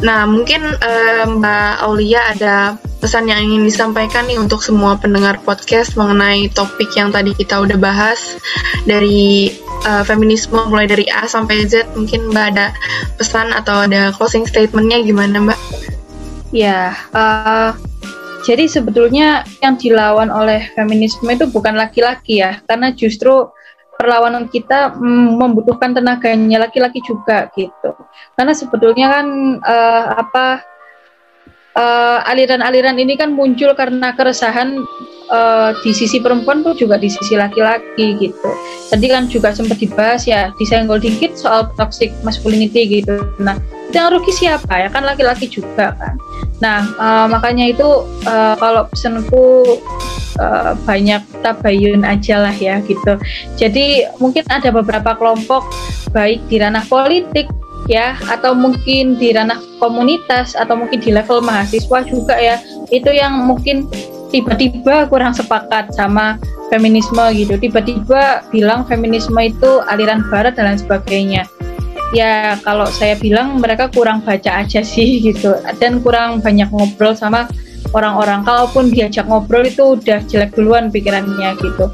[0.00, 2.56] Nah, mungkin uh, Mbak Aulia ada
[3.04, 7.76] pesan yang ingin disampaikan nih untuk semua pendengar podcast mengenai topik yang tadi kita udah
[7.76, 8.40] bahas
[8.88, 9.52] dari
[9.84, 12.72] uh, feminisme mulai dari A sampai Z mungkin Mbak ada
[13.20, 15.60] pesan atau ada closing statementnya gimana Mbak?
[16.56, 17.76] Ya, uh,
[18.40, 23.52] jadi sebetulnya yang dilawan oleh feminisme itu bukan laki-laki ya, karena justru
[24.00, 27.92] perlawanan kita mm, membutuhkan tenaganya laki-laki juga gitu.
[28.32, 29.26] Karena sebetulnya kan
[29.60, 30.46] uh, apa
[32.26, 34.80] aliran-aliran uh, ini kan muncul karena keresahan
[35.30, 38.50] uh, di sisi perempuan tuh juga di sisi laki-laki gitu.
[38.90, 43.22] Tadi kan juga sempat dibahas ya, disenggol dikit soal toxic masculinity gitu.
[43.38, 43.56] Nah,
[43.94, 46.14] yang rugi siapa ya kan laki-laki juga kan.
[46.60, 49.64] Nah, uh, makanya itu uh, kalau pesanku
[50.38, 53.16] uh, banyak tabayun aja lah ya gitu.
[53.56, 55.64] Jadi mungkin ada beberapa kelompok
[56.12, 57.48] baik di ranah politik
[57.88, 62.60] ya atau mungkin di ranah komunitas atau mungkin di level mahasiswa juga ya
[62.92, 63.88] itu yang mungkin
[64.30, 66.38] tiba-tiba kurang sepakat sama
[66.70, 71.42] feminisme gitu tiba-tiba bilang feminisme itu aliran barat dan lain sebagainya
[72.10, 75.56] ya kalau saya bilang mereka kurang baca aja sih gitu.
[75.78, 77.46] Dan kurang banyak ngobrol sama
[77.94, 78.42] orang-orang.
[78.46, 81.90] Kalaupun diajak ngobrol itu udah jelek duluan pikirannya gitu.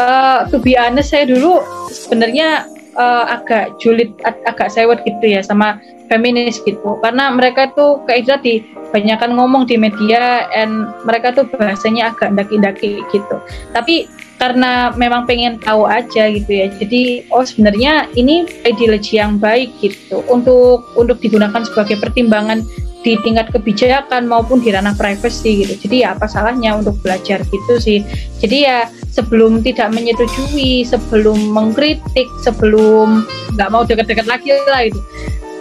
[0.00, 1.60] Uh, to be honest saya dulu
[1.92, 2.64] sebenarnya
[2.96, 8.28] uh, agak julid ag agak sewot gitu ya sama feminis gitu karena mereka tuh kayak
[8.28, 13.36] tadi banyakkan ngomong di media and mereka tuh bahasanya agak daki-daki gitu
[13.72, 19.72] tapi karena memang pengen tahu aja gitu ya jadi oh sebenarnya ini ideologi yang baik
[19.80, 22.60] gitu untuk untuk digunakan sebagai pertimbangan
[23.02, 25.74] di tingkat kebijakan maupun di ranah privacy gitu.
[25.86, 28.06] Jadi ya apa salahnya untuk belajar gitu sih.
[28.38, 35.00] Jadi ya sebelum tidak menyetujui, sebelum mengkritik, sebelum nggak mau deket-deket lagi lah itu.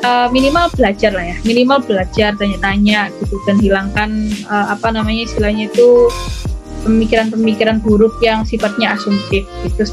[0.01, 4.09] Uh, minimal belajar lah ya, minimal belajar tanya-tanya gitu dan hilangkan
[4.49, 6.09] uh, apa namanya istilahnya itu
[6.81, 9.85] pemikiran-pemikiran buruk yang sifatnya asumtif gitu.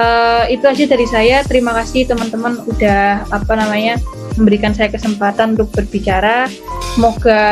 [0.00, 1.46] Uh, itu aja dari saya.
[1.46, 4.02] Terima kasih teman-teman udah apa namanya
[4.34, 6.50] memberikan saya kesempatan untuk berbicara.
[6.96, 7.42] Semoga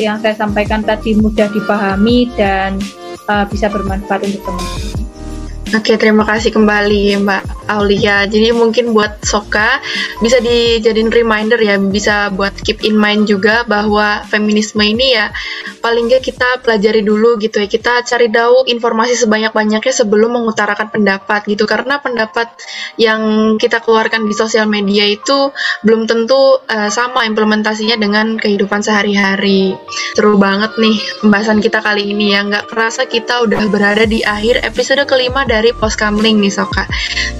[0.00, 2.80] yang saya sampaikan tadi mudah dipahami dan
[3.24, 4.92] uh, bisa bermanfaat untuk teman-teman.
[5.74, 8.24] Oke, terima kasih kembali Mbak Aulia.
[8.24, 9.82] Jadi mungkin buat Soka
[10.22, 15.28] bisa dijadiin reminder ya, bisa buat keep in mind juga bahwa feminisme ini ya
[15.84, 17.68] paling nggak kita pelajari dulu gitu ya.
[17.68, 21.68] Kita cari tahu informasi sebanyak-banyaknya sebelum mengutarakan pendapat gitu.
[21.68, 22.56] Karena pendapat
[22.96, 25.52] yang kita keluarkan di sosial media itu
[25.84, 29.76] belum tentu uh, sama implementasinya dengan kehidupan sehari-hari.
[30.16, 32.40] Seru banget nih pembahasan kita kali ini ya.
[32.48, 36.86] Nggak kerasa kita udah berada di akhir episode kelima dari dari Poskamling nih Soka.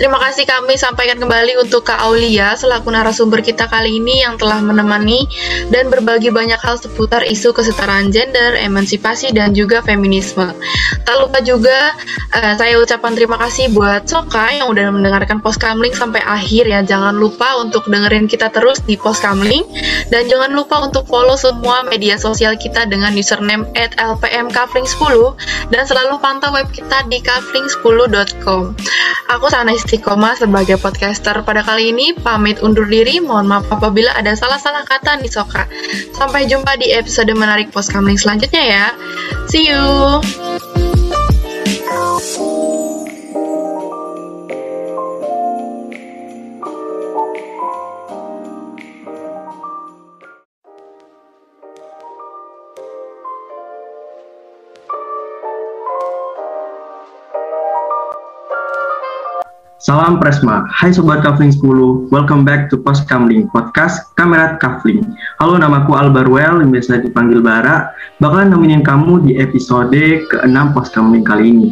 [0.00, 4.58] Terima kasih kami sampaikan kembali untuk Kak Aulia selaku narasumber kita kali ini yang telah
[4.64, 5.28] menemani
[5.68, 10.48] dan berbagi banyak hal seputar isu kesetaraan gender, emansipasi dan juga feminisme.
[11.04, 11.92] Tak lupa juga
[12.32, 16.80] uh, saya ucapkan terima kasih buat Soka yang udah mendengarkan Poskamling sampai akhir ya.
[16.80, 19.68] Jangan lupa untuk dengerin kita terus di Poskamling
[20.08, 25.14] dan jangan lupa untuk follow semua media sosial kita dengan username @lpmkafling10
[25.68, 28.74] dan selalu pantau web kita di kafling10 gmail.com.
[29.26, 30.05] Aku Sana Istiqomah
[30.38, 33.18] sebagai podcaster pada kali ini pamit undur diri.
[33.18, 35.66] Mohon maaf apabila ada salah-salah kata nih Soka.
[36.14, 38.86] Sampai jumpa di episode menarik post selanjutnya ya.
[39.50, 40.22] See you.
[59.86, 65.14] Salam Presma, hai Sobat Kavling 10, welcome back to Post Kamling, podcast Kamerat Kavling.
[65.38, 71.22] Halo, namaku Albarwell, yang biasa dipanggil Bara, bakalan nemenin kamu di episode ke-6 Post Kamling
[71.22, 71.70] kali ini.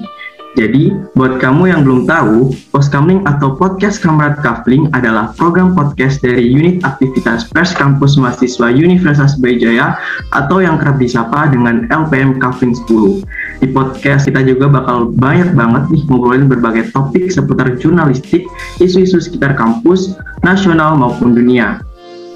[0.54, 6.46] Jadi, buat kamu yang belum tahu, Poskamling atau Podcast Kamrat Kavling adalah program podcast dari
[6.46, 9.98] Unit Aktivitas Pers Kampus Mahasiswa Universitas Brawijaya
[10.30, 13.26] atau yang kerap disapa dengan LPM Kavling 10.
[13.62, 18.46] Di podcast kita juga bakal banyak banget nih ngobrolin berbagai topik seputar jurnalistik,
[18.78, 20.14] isu-isu sekitar kampus,
[20.46, 21.82] nasional maupun dunia.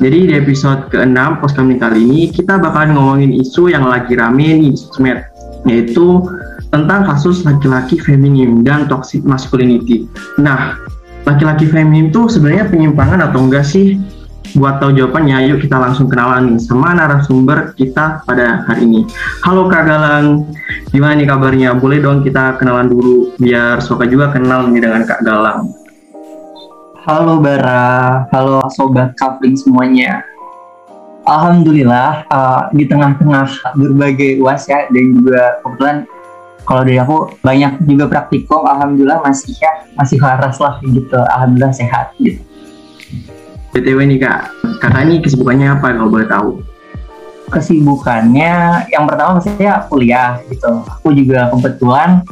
[0.02, 4.74] Jadi di episode ke-6 Poskamling kali ini kita bakalan ngomongin isu yang lagi rame nih
[4.74, 5.14] di
[5.66, 6.22] yaitu
[6.68, 10.04] tentang kasus laki-laki feminim dan toxic masculinity.
[10.36, 10.76] Nah,
[11.24, 13.96] laki-laki feminim itu sebenarnya penyimpangan atau enggak sih?
[14.56, 19.00] Buat tahu jawabannya, yuk kita langsung kenalan nih sama narasumber kita pada hari ini.
[19.44, 20.48] Halo Kak Galang,
[20.88, 21.76] gimana nih kabarnya?
[21.76, 25.68] Boleh dong kita kenalan dulu, biar Soka juga kenal nih dengan Kak Galang.
[27.04, 30.24] Halo Bara, halo Sobat Kapling semuanya.
[31.28, 36.08] Alhamdulillah uh, di tengah-tengah berbagai uas ya dan juga kebetulan
[36.64, 41.18] kalau dari aku banyak juga praktikum alhamdulillah masih ya masih waras lah gitu.
[41.18, 42.40] Alhamdulillah sehat gitu.
[43.74, 44.40] Btw nih kak.
[44.80, 46.50] Kakak ini kesibukannya apa kalau boleh tahu?
[47.48, 50.84] Kesibukannya yang pertama saya kuliah gitu.
[50.98, 52.22] Aku juga kebetulan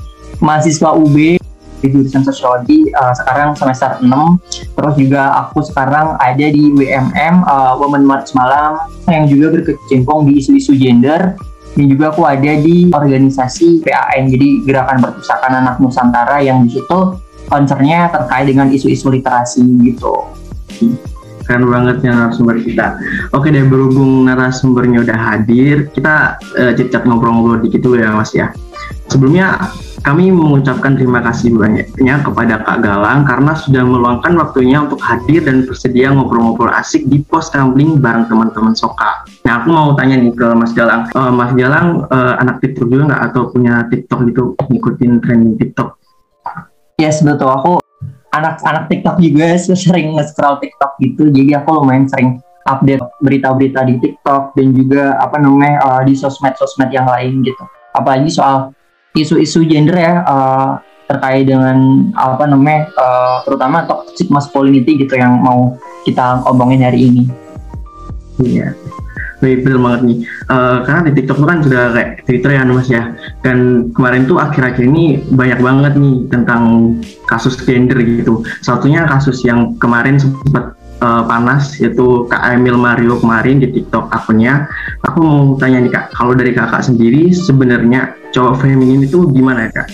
[0.41, 1.41] mahasiswa UB
[1.81, 4.09] di jurusan sosiologi uh, sekarang semester 6
[4.75, 10.41] terus juga aku sekarang ada di WMM uh, Women March Malam yang juga berkecimpung di
[10.41, 11.37] isu-isu gender
[11.77, 16.99] dan juga aku ada di organisasi PAN jadi Gerakan Perpustakaan Anak Nusantara yang di situ
[17.47, 20.27] terkait dengan isu-isu literasi gitu.
[21.47, 22.99] keren banget ya narasumber kita.
[23.31, 28.51] Oke deh, berhubung narasumbernya udah hadir, kita uh, cicak ngobrol-ngobrol dikit dulu ya Mas ya.
[29.07, 29.55] Sebelumnya
[30.03, 35.65] kami mengucapkan terima kasih banyaknya kepada Kak Galang karena sudah meluangkan waktunya untuk hadir dan
[35.65, 39.25] bersedia ngobrol-ngobrol asik di pos kamling bareng teman-teman Soka.
[39.47, 41.09] Nah, aku mau tanya nih ke Mas Galang.
[41.15, 45.89] Uh, Mas Galang uh, anak TikTok juga nggak atau punya TikTok gitu, ngikutin trending TikTok?
[47.01, 47.49] Yes, betul.
[47.53, 47.73] Aku
[48.35, 49.57] anak-anak TikTok juga
[49.87, 51.33] sering nge-scroll TikTok gitu.
[51.33, 56.91] Jadi aku lumayan sering update berita-berita di TikTok dan juga apa namanya uh, di sosmed-sosmed
[56.91, 57.63] yang lain gitu.
[57.97, 58.76] Apalagi soal
[59.17, 65.75] isu-isu gender ya uh, terkait dengan apa namanya uh, terutama toxic masculinity gitu yang mau
[66.05, 67.25] kita ngomongin hari ini.
[68.43, 68.77] Iya.
[69.37, 70.19] Baik, betul banget nih.
[70.49, 73.13] Uh, karena di TikTok kan sudah kayak Twitter ya mas ya.
[73.45, 76.97] Dan kemarin tuh akhir-akhir ini banyak banget nih tentang
[77.29, 78.41] kasus gender gitu.
[78.65, 84.69] Satunya kasus yang kemarin sempat uh, panas yaitu Kak Emil Mario kemarin di TikTok akunnya.
[85.05, 89.83] Aku mau tanya nih Kak, kalau dari Kakak sendiri sebenarnya cowok feminin itu gimana ya
[89.83, 89.89] Kak?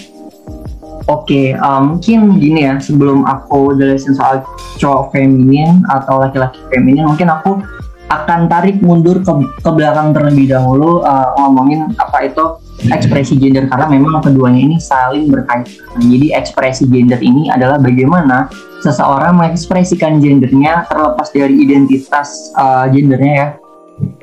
[1.11, 4.47] Oke, okay, um, mungkin gini ya sebelum aku jelasin soal
[4.79, 7.59] cowok feminin atau laki-laki feminin, mungkin aku
[8.07, 9.33] akan tarik mundur ke,
[9.65, 12.45] ke belakang terlebih dahulu uh, ngomongin apa itu
[12.91, 15.69] ekspresi gender karena memang keduanya ini saling berkaitan.
[16.03, 18.51] Jadi ekspresi gender ini adalah bagaimana
[18.83, 23.49] seseorang mengekspresikan gendernya terlepas dari identitas uh, gendernya ya.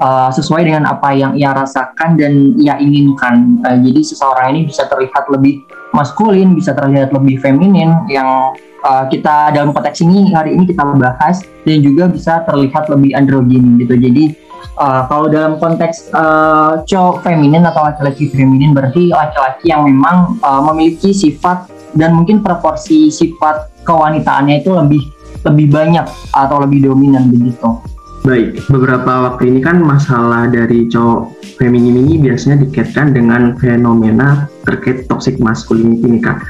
[0.01, 3.63] Uh, sesuai dengan apa yang ia rasakan dan ia inginkan.
[3.63, 5.63] Uh, jadi seseorang ini bisa terlihat lebih
[5.95, 8.51] maskulin, bisa terlihat lebih feminin yang
[8.83, 13.79] uh, kita dalam konteks ini hari ini kita bahas dan juga bisa terlihat lebih androgin
[13.79, 13.95] gitu.
[13.95, 14.48] Jadi
[14.79, 20.63] uh, kalau dalam konteks uh, cowok feminin atau laki-laki feminin berarti laki-laki yang memang uh,
[20.71, 25.03] memiliki sifat dan mungkin proporsi sifat kewanitaannya itu lebih
[25.43, 27.79] lebih banyak atau lebih dominan begitu.
[28.19, 35.07] Baik, beberapa waktu ini kan masalah dari cowok feminim ini biasanya dikaitkan dengan fenomena terkait
[35.07, 36.43] toxic masculinity nih kak.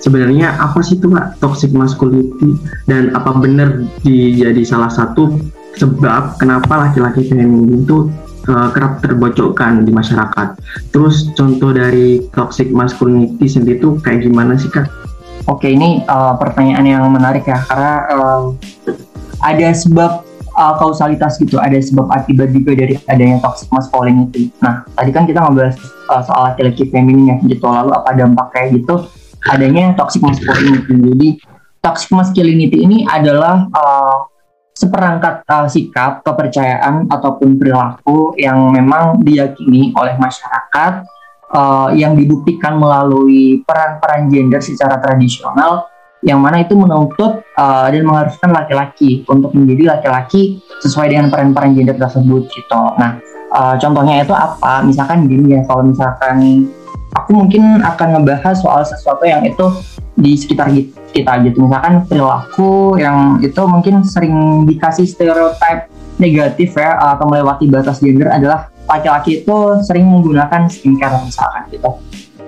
[0.00, 2.56] Sebenarnya apa sih itu kak toxic masculinity
[2.86, 5.34] dan apa benar jadi salah satu
[5.78, 8.10] sebab kenapa laki-laki feminim itu
[8.50, 10.58] uh, kerap terbocokkan di masyarakat.
[10.90, 14.90] Terus contoh dari toxic masculinity sendiri itu kayak gimana sih kak?
[15.48, 18.42] Oke, ini uh, pertanyaan yang menarik ya, karena uh,
[19.40, 24.52] ada sebab uh, kausalitas gitu, ada sebab akibat juga dari adanya toxic masculinity.
[24.60, 25.72] Nah, tadi kan kita ngobrol
[26.12, 27.64] uh, soal laki-laki feminin ya, gitu.
[27.66, 28.94] Lalu apa dampaknya gitu?
[29.48, 30.92] Adanya toxic masculinity.
[30.92, 31.28] Jadi,
[31.80, 34.28] toxic masculinity ini adalah uh,
[34.80, 41.04] seperangkat uh, sikap, kepercayaan ataupun perilaku yang memang diyakini oleh masyarakat
[41.52, 45.84] uh, yang dibuktikan melalui peran-peran gender secara tradisional
[46.24, 51.96] yang mana itu menuntut uh, dan mengharuskan laki-laki untuk menjadi laki-laki sesuai dengan peran-peran gender
[51.96, 52.82] tersebut gitu.
[52.96, 53.20] Nah,
[53.52, 54.84] uh, contohnya itu apa?
[54.84, 56.68] Misalkan gini ya, kalau misalkan
[57.16, 59.64] aku mungkin akan ngebahas soal sesuatu yang itu
[60.20, 60.68] di sekitar
[61.10, 61.66] kita gitu.
[61.66, 68.68] Misalkan perilaku yang itu mungkin sering dikasih stereotip negatif ya atau melewati batas gender adalah
[68.84, 69.56] laki-laki itu
[69.86, 71.90] sering menggunakan skincare misalkan gitu.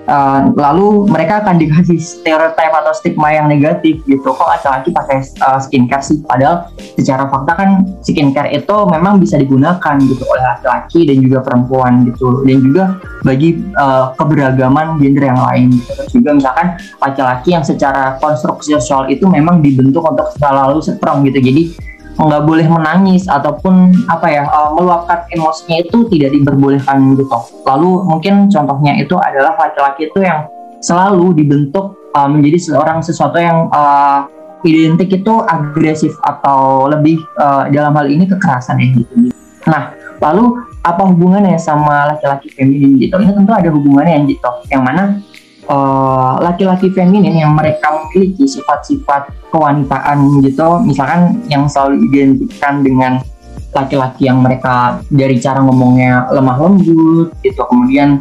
[0.03, 4.35] Uh, lalu mereka akan dikasih stereotip atau stigma yang negatif gitu.
[4.35, 6.19] Kok laki-laki pakai uh, skincare sih?
[6.27, 7.71] Padahal secara fakta kan
[8.03, 12.43] skincare itu memang bisa digunakan gitu oleh laki-laki dan juga perempuan gitu.
[12.43, 12.85] Dan juga
[13.23, 15.91] bagi uh, keberagaman gender yang lain gitu.
[15.95, 16.67] terus juga misalkan
[16.99, 21.39] laki-laki yang secara konstruksi sosial itu memang dibentuk untuk selalu strong gitu.
[21.39, 27.27] Jadi nggak boleh menangis ataupun apa ya uh, meluapkan emosinya itu tidak diperbolehkan gitu.
[27.65, 30.45] Lalu mungkin contohnya itu adalah laki-laki itu yang
[30.85, 34.29] selalu dibentuk uh, menjadi seorang sesuatu yang uh,
[34.63, 39.33] identik itu agresif atau lebih uh, dalam hal ini kekerasan ya gitu.
[39.67, 43.15] Nah, lalu apa hubungannya sama laki-laki feminin gitu?
[43.19, 44.51] Ini tentu ada hubungannya gitu.
[44.71, 45.03] Yang mana
[45.63, 50.83] Eh, laki-laki uh, feminin yang mereka memiliki sifat-sifat kewanitaan gitu.
[50.83, 53.23] Misalkan yang selalu identikan dengan
[53.71, 57.63] laki-laki yang mereka dari cara ngomongnya lemah lembut gitu.
[57.63, 58.19] Kemudian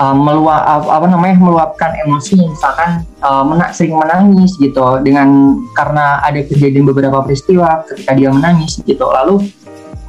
[0.00, 5.04] uh, meluap apa namanya meluapkan emosi misalkan uh, mena sering menangis gitu.
[5.04, 9.04] Dengan karena ada kejadian beberapa peristiwa ketika dia menangis gitu.
[9.04, 9.52] Lalu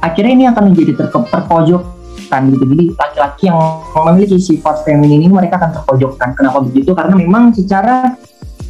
[0.00, 2.01] akhirnya ini akan menjadi terpojok
[2.32, 2.64] terpojokkan gitu.
[2.72, 3.60] Jadi laki-laki yang
[3.92, 6.28] memiliki sifat feminin ini mereka akan terpojokkan.
[6.32, 6.96] Kenapa begitu?
[6.96, 8.16] Karena memang secara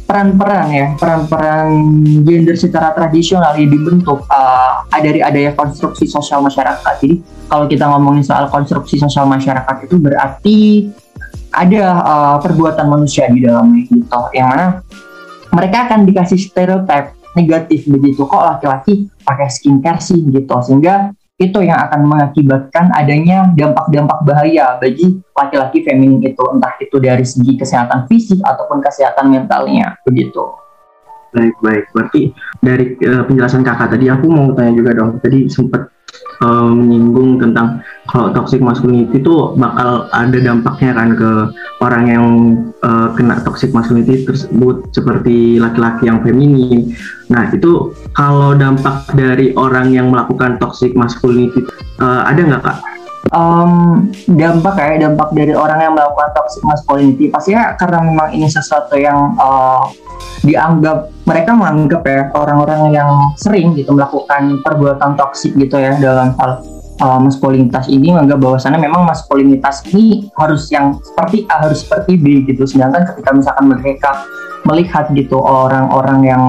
[0.03, 1.71] peran-peran ya, peran-peran
[2.27, 6.93] gender secara tradisional yang dibentuk uh, dari adanya konstruksi sosial masyarakat.
[6.99, 10.59] Jadi kalau kita ngomongin soal konstruksi sosial masyarakat itu berarti
[11.53, 14.81] ada uh, perbuatan manusia di dalamnya gitu, yang mana
[15.53, 21.81] mereka akan dikasih stereotip negatif begitu kok laki-laki pakai skincare sih gitu sehingga itu yang
[21.89, 28.41] akan mengakibatkan adanya dampak-dampak bahaya bagi laki-laki feminin itu entah itu dari segi kesehatan fisik
[28.45, 30.53] ataupun kesehatan mentalnya begitu.
[31.33, 32.21] Baik baik berarti
[32.61, 35.92] dari uh, penjelasan kakak tadi aku mau tanya juga dong tadi sempat
[36.43, 41.31] uh, menyinggung tentang kalau toxic masculinity itu bakal ada dampaknya kan ke
[41.79, 42.25] orang yang
[42.83, 46.91] uh, kena toxic masculinity tersebut seperti laki-laki yang feminin.
[47.31, 51.63] Nah itu kalau dampak dari orang yang melakukan toxic masculinity
[52.03, 52.79] uh, ada nggak kak?
[53.31, 57.31] Um, dampak kayak dampak dari orang yang melakukan toxic masculinity.
[57.31, 59.87] Pastinya karena memang ini sesuatu yang uh,
[60.43, 66.67] dianggap mereka menganggap ya orang-orang yang sering gitu melakukan perbuatan toksik gitu ya dalam hal
[66.99, 72.43] uh, maskulinitas ini menganggap bahwasannya memang maskulinitas ini harus yang seperti A harus seperti B
[72.43, 72.67] gitu.
[72.67, 74.27] Sedangkan ketika misalkan mereka
[74.67, 76.43] melihat gitu orang-orang yang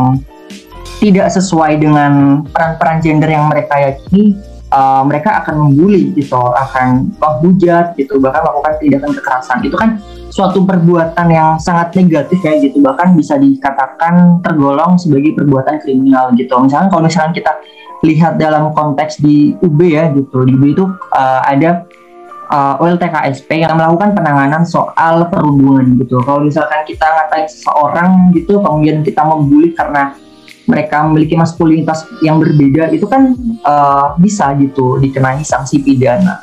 [0.98, 4.34] tidak sesuai dengan peran-peran gender yang mereka yakini
[4.74, 9.58] uh, mereka akan membuli gitu akan menghujat gitu bahkan melakukan tindakan kekerasan.
[9.62, 10.02] Itu kan
[10.34, 16.58] suatu perbuatan yang sangat negatif ya gitu bahkan bisa dikatakan tergolong sebagai perbuatan kriminal gitu.
[16.58, 17.52] Misalnya kalau misalnya kita
[18.04, 21.86] lihat dalam konteks di UB ya gitu di UB itu uh, ada
[22.50, 26.20] uh, OLTKSP yang melakukan penanganan soal perundungan gitu.
[26.20, 30.12] Kalau misalkan kita ngatain seseorang gitu kemudian kita membuli karena
[30.64, 36.40] mereka memiliki maskulinitas yang berbeda itu kan uh, bisa gitu dikenai sanksi pidana.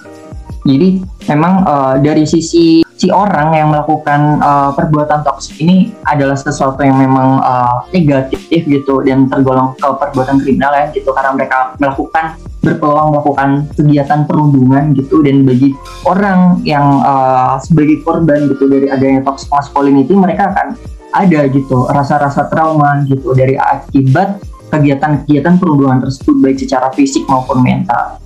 [0.61, 6.85] Jadi memang uh, dari sisi si orang yang melakukan uh, perbuatan toksik ini adalah sesuatu
[6.85, 12.37] yang memang uh, negatif gitu dan tergolong ke perbuatan kriminal ya gitu karena mereka melakukan
[12.61, 15.73] berpeluang melakukan kegiatan perundungan gitu dan bagi
[16.05, 20.77] orang yang uh, sebagai korban gitu dari adanya toxic masculinity mereka akan
[21.11, 24.39] ada gitu rasa-rasa trauma gitu dari akibat
[24.71, 28.21] kegiatan-kegiatan perundungan tersebut baik secara fisik maupun mental.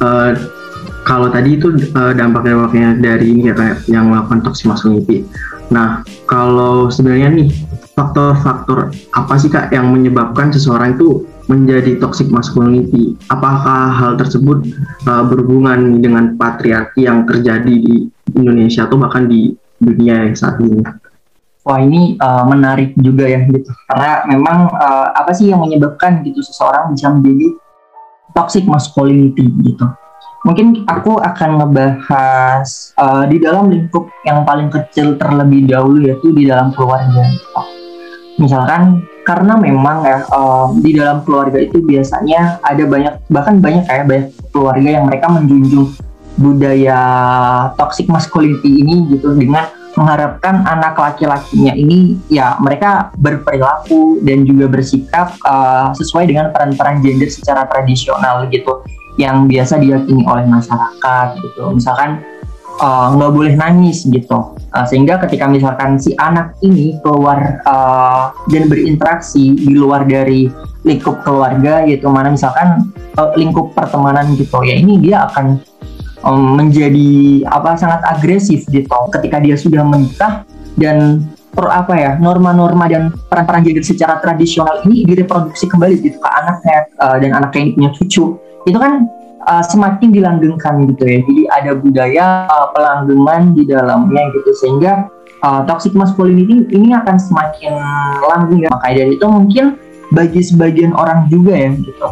[0.00, 0.32] Uh,
[1.04, 5.28] kalau tadi itu uh, dampak-dampaknya dari ini ya kayak yang melakukan toxic masculinity.
[5.68, 7.48] Nah, kalau sebenarnya nih
[7.92, 13.16] faktor-faktor apa sih kak yang menyebabkan seseorang itu menjadi toxic masculinity?
[13.32, 14.68] Apakah hal tersebut
[15.08, 20.84] uh, berhubungan dengan patriarki yang terjadi di Indonesia atau bahkan di dunia yang saat ini?
[21.64, 26.40] Wah ini uh, menarik juga ya gitu karena memang uh, apa sih yang menyebabkan gitu
[26.40, 27.52] seseorang bisa menjadi
[28.32, 29.84] toxic masculinity gitu
[30.46, 36.46] mungkin aku akan ngebahas uh, di dalam lingkup yang paling kecil terlebih dahulu yaitu di
[36.46, 37.26] dalam keluarga.
[38.38, 44.08] Misalkan karena memang ya uh, di dalam keluarga itu biasanya ada banyak bahkan banyak kayak
[44.08, 45.92] banyak keluarga yang mereka menjunjung
[46.40, 47.00] budaya
[47.76, 49.68] toxic masculinity ini gitu dengan
[50.00, 57.28] mengharapkan anak laki-lakinya ini ya mereka berperilaku dan juga bersikap uh, sesuai dengan peran-peran gender
[57.28, 58.80] secara tradisional gitu
[59.20, 61.74] yang biasa diyakini oleh masyarakat gitu.
[61.74, 62.22] Misalkan
[62.78, 68.34] eh, nggak uh, boleh nangis gitu uh, sehingga ketika misalkan si anak ini keluar uh,
[68.50, 70.48] dan berinteraksi di luar dari
[70.86, 72.88] lingkup keluarga gitu mana misalkan
[73.18, 75.60] uh, lingkup pertemanan gitu ya ini dia akan
[76.24, 78.98] um, menjadi apa sangat agresif gitu.
[79.12, 80.42] Ketika dia sudah menikah
[80.78, 86.28] dan per apa ya norma-norma dan peran-peran gender secara tradisional ini direproduksi kembali gitu ke
[86.28, 88.24] anaknya uh, dan anaknya ini punya cucu.
[88.68, 89.08] Itu kan
[89.44, 91.18] uh, semakin dilanggengkan gitu ya.
[91.22, 95.06] Jadi ada budaya uh, pelanggengan di dalamnya gitu sehingga
[95.44, 97.78] uh, toxic masculinity ini akan semakin
[98.26, 98.70] langgeng ya.
[98.72, 99.64] Makanya dari itu mungkin
[100.14, 102.08] bagi sebagian orang juga ya gitu.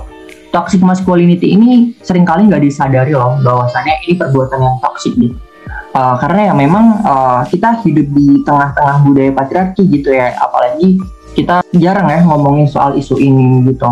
[0.54, 5.36] Toxic masculinity ini sering kali nggak disadari loh bahwasannya ini perbuatan yang toxic gitu.
[5.96, 11.00] Uh, karena ya memang uh, kita hidup di tengah-tengah budaya patriarki gitu ya, apalagi
[11.32, 13.88] kita jarang ya ngomongin soal isu ini gitu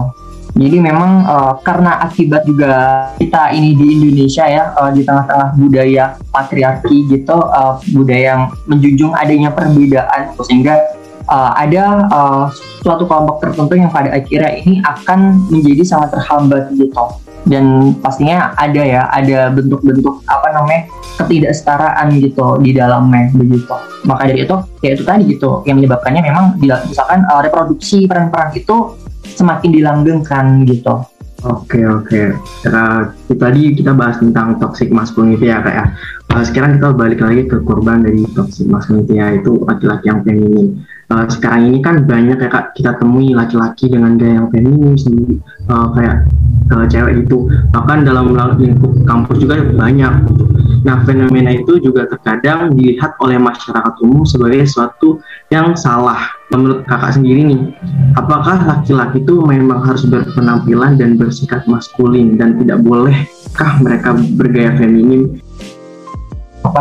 [0.55, 2.73] jadi memang uh, karena akibat juga
[3.19, 9.19] kita ini di Indonesia ya uh, di tengah-tengah budaya patriarki gitu, uh, budaya yang menjunjung
[9.19, 10.79] adanya perbedaan sehingga
[11.27, 12.45] uh, ada uh,
[12.87, 17.03] suatu kelompok tertentu yang pada akhirnya ini akan menjadi sangat terhambat gitu.
[17.45, 20.89] Dan pastinya ada ya, ada bentuk-bentuk apa namanya
[21.19, 23.75] ketidaksetaraan gitu di dalamnya begitu.
[24.07, 26.45] Maka dari itu, ya itu tadi gitu yang menyebabkannya memang
[26.87, 28.97] misalkan uh, reproduksi peran-peran itu
[29.35, 31.05] semakin dilanggengkan gitu.
[31.45, 32.33] Oke oke.
[32.73, 35.87] Nah, tadi kita bahas tentang toxic masculinity ya kak ya.
[36.33, 40.81] Uh, sekarang kita balik lagi ke korban dari toxic masculinity yaitu laki-laki yang feminin.
[41.13, 45.37] Uh, sekarang ini kan banyak ya kak kita temui laki-laki dengan gaya yang sendiri
[45.69, 46.25] uh, kayak
[46.73, 47.49] uh, cewek itu.
[47.73, 50.15] Bahkan dalam lingkup kampus juga banyak.
[50.85, 56.29] Nah fenomena itu juga terkadang dilihat oleh masyarakat umum sebagai suatu yang salah.
[56.53, 57.61] Menurut kakak sendiri nih
[58.15, 65.41] apakah laki-laki itu memang harus berpenampilan dan bersikap maskulin dan tidak bolehkah mereka bergaya feminin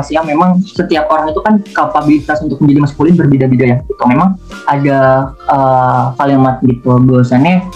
[0.04, 3.78] sih yang memang setiap orang itu kan kapabilitas untuk menjadi maskulin berbeda-beda ya.
[3.84, 4.04] Gitu.
[4.08, 5.00] Memang ada
[5.52, 7.68] uh, kalimat gitu bahwasannya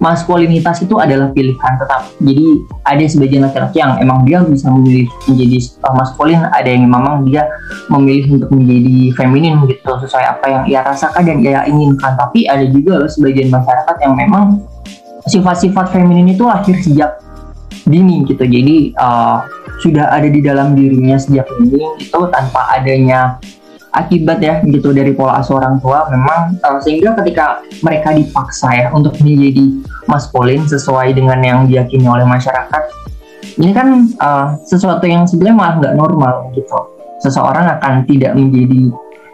[0.00, 2.08] maskulinitas itu adalah pilihan tetap.
[2.18, 2.46] Jadi
[2.88, 7.44] ada sebagian laki-laki yang emang dia bisa memilih menjadi uh, maskulin, ada yang memang dia
[7.92, 12.16] memilih untuk menjadi feminin gitu sesuai apa yang ia rasakan dan ia inginkan.
[12.16, 14.64] Tapi ada juga loh sebagian masyarakat yang memang
[15.28, 17.20] sifat-sifat feminin itu lahir sejak
[17.84, 18.40] dini gitu.
[18.40, 19.44] Jadi uh,
[19.84, 23.36] sudah ada di dalam dirinya sejak dini itu tanpa adanya
[23.90, 28.86] akibat ya gitu dari pola asuh orang tua memang uh, sehingga ketika mereka dipaksa ya
[28.94, 33.00] untuk menjadi maskulin sesuai dengan yang diyakini oleh masyarakat
[33.60, 33.88] ini kan
[34.20, 36.78] uh, sesuatu yang sebenarnya malah nggak normal gitu.
[37.20, 38.88] Seseorang akan tidak menjadi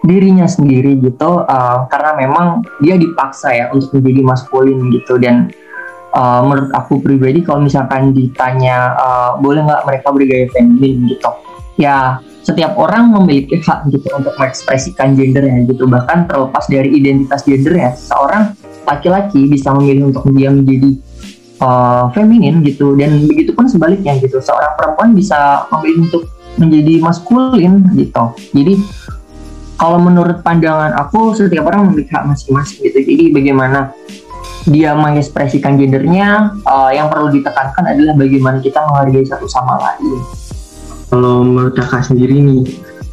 [0.06, 5.18] dirinya sendiri gitu uh, karena memang dia dipaksa ya untuk menjadi maskulin gitu.
[5.22, 5.54] Dan
[6.10, 11.30] uh, menurut aku pribadi kalau misalkan ditanya uh, boleh nggak mereka bergaya feminin gitu
[11.76, 15.84] ya setiap orang memiliki hak gitu untuk mengekspresikan gendernya gitu.
[15.90, 18.54] Bahkan terlepas dari identitas gendernya seorang
[18.86, 20.90] laki-laki bisa memilih untuk dia menjadi
[21.58, 22.94] uh, feminin gitu.
[22.94, 24.38] Dan begitu pun sebaliknya gitu.
[24.38, 26.22] Seorang perempuan bisa memilih untuk
[26.56, 28.24] menjadi maskulin gitu.
[28.54, 28.74] Jadi
[29.76, 32.98] kalau menurut pandangan aku setiap orang memiliki hak masing-masing gitu.
[33.02, 33.90] Jadi bagaimana
[34.66, 40.18] dia mengekspresikan gendernya uh, yang perlu ditekankan adalah bagaimana kita menghargai satu sama lain
[41.10, 42.62] kalau menurut kakak sendiri nih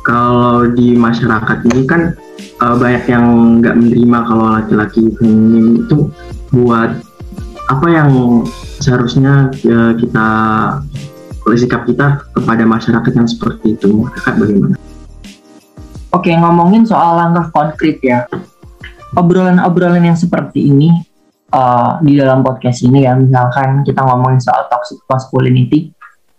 [0.03, 2.17] kalau di masyarakat ini kan
[2.59, 3.25] uh, banyak yang
[3.63, 6.11] nggak menerima kalau laki-laki feminin itu
[6.51, 6.99] buat
[7.71, 8.43] apa yang
[8.83, 10.27] seharusnya ya, kita
[11.43, 14.75] oleh sikap kita kepada masyarakat yang seperti itu kakak bagaimana?
[16.13, 18.27] Oke ngomongin soal langkah konkret ya
[19.17, 20.93] obrolan-obrolan yang seperti ini
[21.53, 25.93] uh, di dalam podcast ini ya misalkan kita ngomongin soal toxic masculinity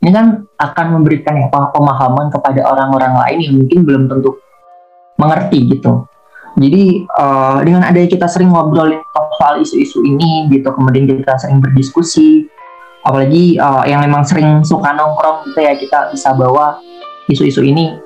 [0.05, 4.36] ini kan akan memberikan ya, pemahaman kepada orang-orang lain yang mungkin belum tentu
[5.16, 6.05] mengerti gitu.
[6.61, 9.00] Jadi uh, dengan adanya kita sering ngobrolin
[9.40, 12.46] soal isu-isu ini gitu, kemudian kita sering berdiskusi,
[13.02, 16.78] apalagi uh, yang memang sering suka nongkrong gitu ya kita bisa bawa
[17.26, 17.98] isu-isu ini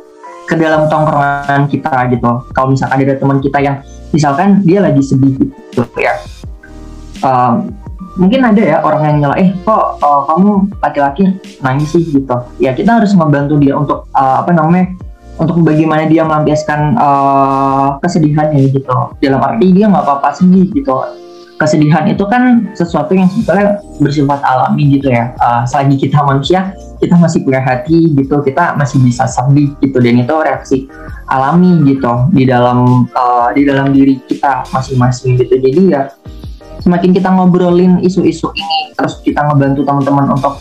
[0.48, 2.30] ke dalam tongkrongan kita gitu.
[2.56, 3.76] Kalau misalkan ada teman kita yang
[4.14, 6.16] misalkan dia lagi sedih gitu ya,
[7.26, 7.60] uh,
[8.16, 11.22] mungkin ada ya orang yang nyala eh kok uh, kamu laki-laki
[11.60, 12.02] nangis sih?
[12.06, 12.36] Gitu.
[12.62, 14.94] Ya kita harus membantu dia untuk uh, apa namanya
[15.38, 18.90] untuk bagaimana dia melampiaskan uh, kesedihannya gitu.
[19.22, 20.94] Dalam arti dia nggak apa-apa sedih gitu.
[21.58, 25.34] Kesedihan itu kan sesuatu yang sebetulnya bersifat alami gitu ya.
[25.42, 29.98] Uh, selagi kita manusia kita masih punya hati gitu kita masih bisa sedih gitu.
[29.98, 30.78] Dan itu reaksi
[31.30, 35.58] alami gitu di dalam uh, di dalam diri kita masing-masing gitu.
[35.58, 36.10] Jadi ya
[36.82, 40.58] semakin kita ngobrolin isu-isu ini terus kita ngebantu teman-teman untuk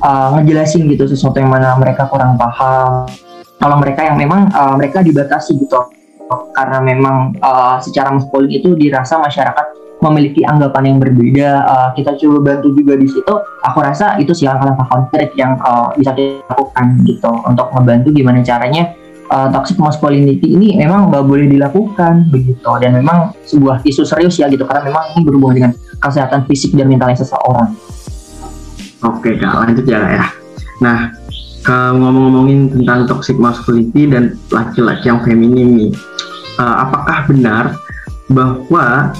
[0.00, 3.08] uh, ngejelasin gitu sesuatu yang mana mereka kurang paham.
[3.56, 5.80] Kalau mereka yang memang uh, mereka dibatasi gitu.
[6.26, 9.66] Karena memang uh, secara maskulin itu dirasa masyarakat
[10.02, 11.50] memiliki anggapan yang berbeda.
[11.64, 13.34] Uh, kita coba bantu juga di situ.
[13.64, 18.92] Aku rasa itu sih langkah-langkah konkret yang uh, bisa dilakukan gitu untuk membantu gimana caranya
[19.30, 22.66] uh, toxic masculinity ini memang nggak boleh dilakukan begitu.
[22.78, 24.66] Dan memang sebuah isu serius ya gitu.
[24.66, 25.72] Karena memang ini berhubungan dengan
[26.02, 27.74] kesehatan fisik dan mentalnya seseorang.
[29.04, 29.52] Oke kak.
[29.52, 30.26] Lanjut ya ya.
[30.82, 31.12] Nah
[31.66, 35.92] ngomong-ngomongin tentang toxic masculinity dan laki-laki yang feminim nih,
[36.62, 37.74] uh, apakah benar
[38.30, 39.10] bahwa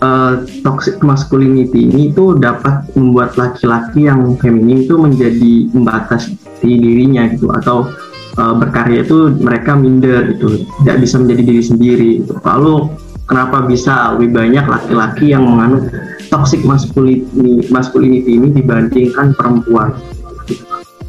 [0.00, 7.52] uh, toxic masculinity ini tuh dapat membuat laki-laki yang feminim itu menjadi membatasi dirinya gitu?
[7.52, 7.92] Atau
[8.36, 12.34] uh, berkarya itu mereka minder itu tidak bisa menjadi diri sendiri gitu.
[12.44, 12.88] lalu
[13.26, 15.88] kenapa bisa lebih banyak laki-laki yang menganut
[16.32, 19.92] toxic masculinity, masculinity ini dibandingkan perempuan?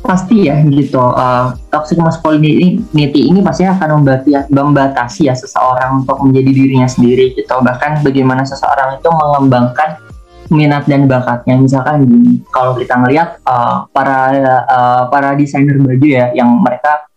[0.04, 1.00] Pasti ya gitu.
[1.00, 4.04] Uh, toxic masculinity ini pasti akan
[4.52, 7.56] membatasi, ya seseorang untuk menjadi dirinya sendiri gitu.
[7.56, 10.04] Bahkan bagaimana seseorang itu mengembangkan
[10.52, 11.56] minat dan bakatnya.
[11.56, 12.04] Misalkan
[12.52, 14.28] kalau kita ngelihat uh, para
[14.68, 17.08] uh, para desainer baju ya yang mereka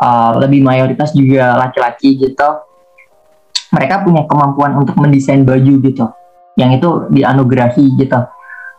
[0.00, 2.48] uh, lebih mayoritas juga laki-laki gitu.
[3.74, 6.06] Mereka punya kemampuan untuk mendesain baju gitu
[6.56, 8.18] yang itu dianugerahi gitu.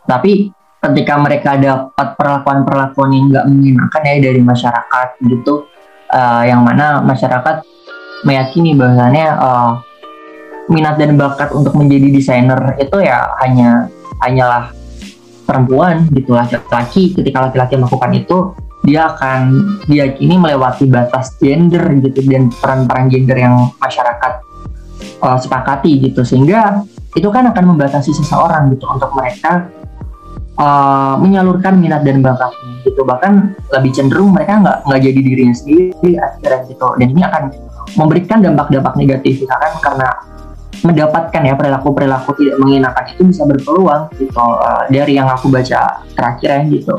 [0.08, 5.66] Tapi ketika mereka dapat perlakuan-perlakuan yang nggak menyenangkan ya dari masyarakat gitu
[6.14, 7.66] uh, yang mana masyarakat
[8.22, 9.72] meyakini bahwasannya uh,
[10.68, 13.88] minat dan bakat untuk menjadi desainer itu ya hanya
[14.22, 14.70] hanyalah
[15.48, 17.16] perempuan gitu laki-laki.
[17.16, 18.52] Ketika laki-laki melakukan itu
[18.88, 19.40] dia akan
[19.84, 24.32] diyakini melewati batas gender gitu dan peran-peran gender yang masyarakat
[25.20, 26.24] uh, sepakati gitu.
[26.24, 26.80] Sehingga
[27.12, 29.68] itu kan akan membatasi seseorang gitu untuk mereka
[30.56, 33.04] uh, menyalurkan minat dan bakatnya gitu.
[33.04, 33.32] Bahkan
[33.76, 36.86] lebih cenderung mereka nggak nggak jadi dirinya sendiri akhirnya gitu.
[36.96, 37.42] Dan ini akan
[38.00, 40.08] memberikan dampak-dampak negatif misalkan karena
[40.78, 46.48] mendapatkan ya perilaku-perilaku tidak mengenakan itu bisa berpeluang gitu uh, dari yang aku baca terakhir
[46.48, 46.94] ya gitu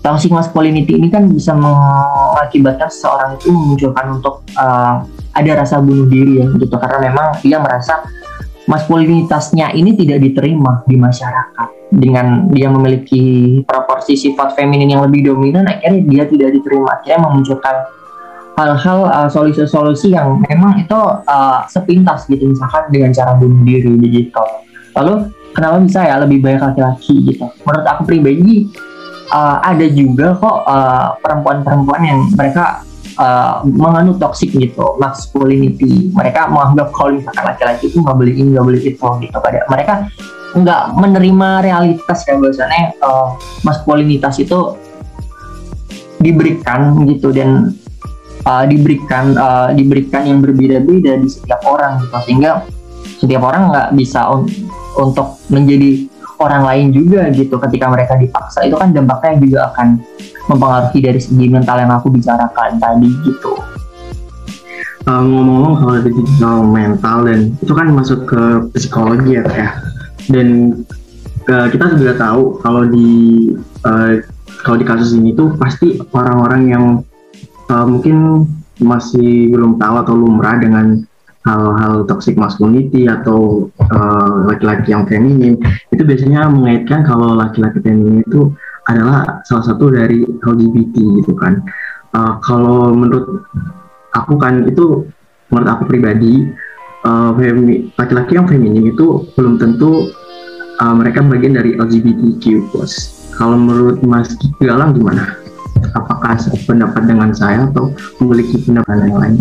[0.00, 5.04] toxic masculinity ini kan bisa mengakibatkan seseorang itu memunculkan untuk uh,
[5.36, 6.74] ada rasa bunuh diri ya gitu.
[6.76, 8.04] Karena memang dia merasa
[8.64, 11.68] maskulinitasnya ini tidak diterima di masyarakat.
[11.90, 16.96] Dengan dia memiliki proporsi sifat feminin yang lebih dominan akhirnya dia tidak diterima.
[16.96, 17.76] Akhirnya memunculkan
[18.56, 22.46] hal-hal uh, solusi-solusi yang memang itu uh, sepintas gitu.
[22.48, 24.44] Misalkan dengan cara bunuh diri gitu
[24.96, 27.46] lalu kenapa bisa ya lebih banyak laki-laki gitu?
[27.66, 28.66] Menurut aku pribadi
[29.30, 32.82] uh, ada juga kok uh, perempuan-perempuan yang mereka
[33.16, 36.10] uh, menganut toxic gitu masculinity.
[36.12, 39.36] Mereka menganggap kalau misalkan laki-laki itu nggak boleh ini nggak boleh itu gitu.
[39.38, 39.94] Pada mereka
[40.50, 44.74] nggak menerima realitas ya bahasanya uh, maskulinitas itu
[46.20, 47.72] diberikan gitu dan
[48.44, 52.18] uh, diberikan uh, diberikan yang berbeda-beda di setiap orang gitu.
[52.26, 52.66] Sehingga
[53.22, 54.44] setiap orang nggak bisa un
[54.98, 56.09] untuk menjadi
[56.40, 57.60] orang lain juga gitu.
[57.60, 60.00] Ketika mereka dipaksa itu kan dampaknya juga akan
[60.48, 63.52] mempengaruhi dari segi mental yang aku bicarakan tadi gitu.
[65.04, 68.42] Ngomong ngomong-ngomong kalau dari soal mental dan itu kan masuk ke
[68.76, 69.68] psikologi ya ya.
[70.30, 70.48] Dan
[71.48, 73.10] uh, kita sudah tahu kalau di
[73.84, 74.20] uh,
[74.60, 76.84] kalau di kasus ini tuh pasti orang-orang yang
[77.72, 78.46] uh, mungkin
[78.80, 81.04] masih belum tahu atau lumrah dengan
[81.48, 85.56] hal-hal toxic masculinity atau eh, laki-laki uh, yang feminin
[85.88, 88.52] itu biasanya mengaitkan kalau laki-laki feminin itu
[88.92, 91.64] adalah salah satu dari LGBT gitu kan
[92.12, 93.48] uh, kalau menurut
[94.12, 95.08] aku kan itu
[95.48, 96.44] menurut aku pribadi
[97.08, 97.32] uh,
[97.96, 100.12] laki-laki yang feminin itu belum tentu
[100.76, 105.32] uh, mereka bagian dari LGBTQ plus kalau menurut Mas Galang gimana?
[105.96, 106.36] Apakah
[106.68, 107.88] pendapat dengan saya atau
[108.20, 109.36] memiliki pendapat yang lain?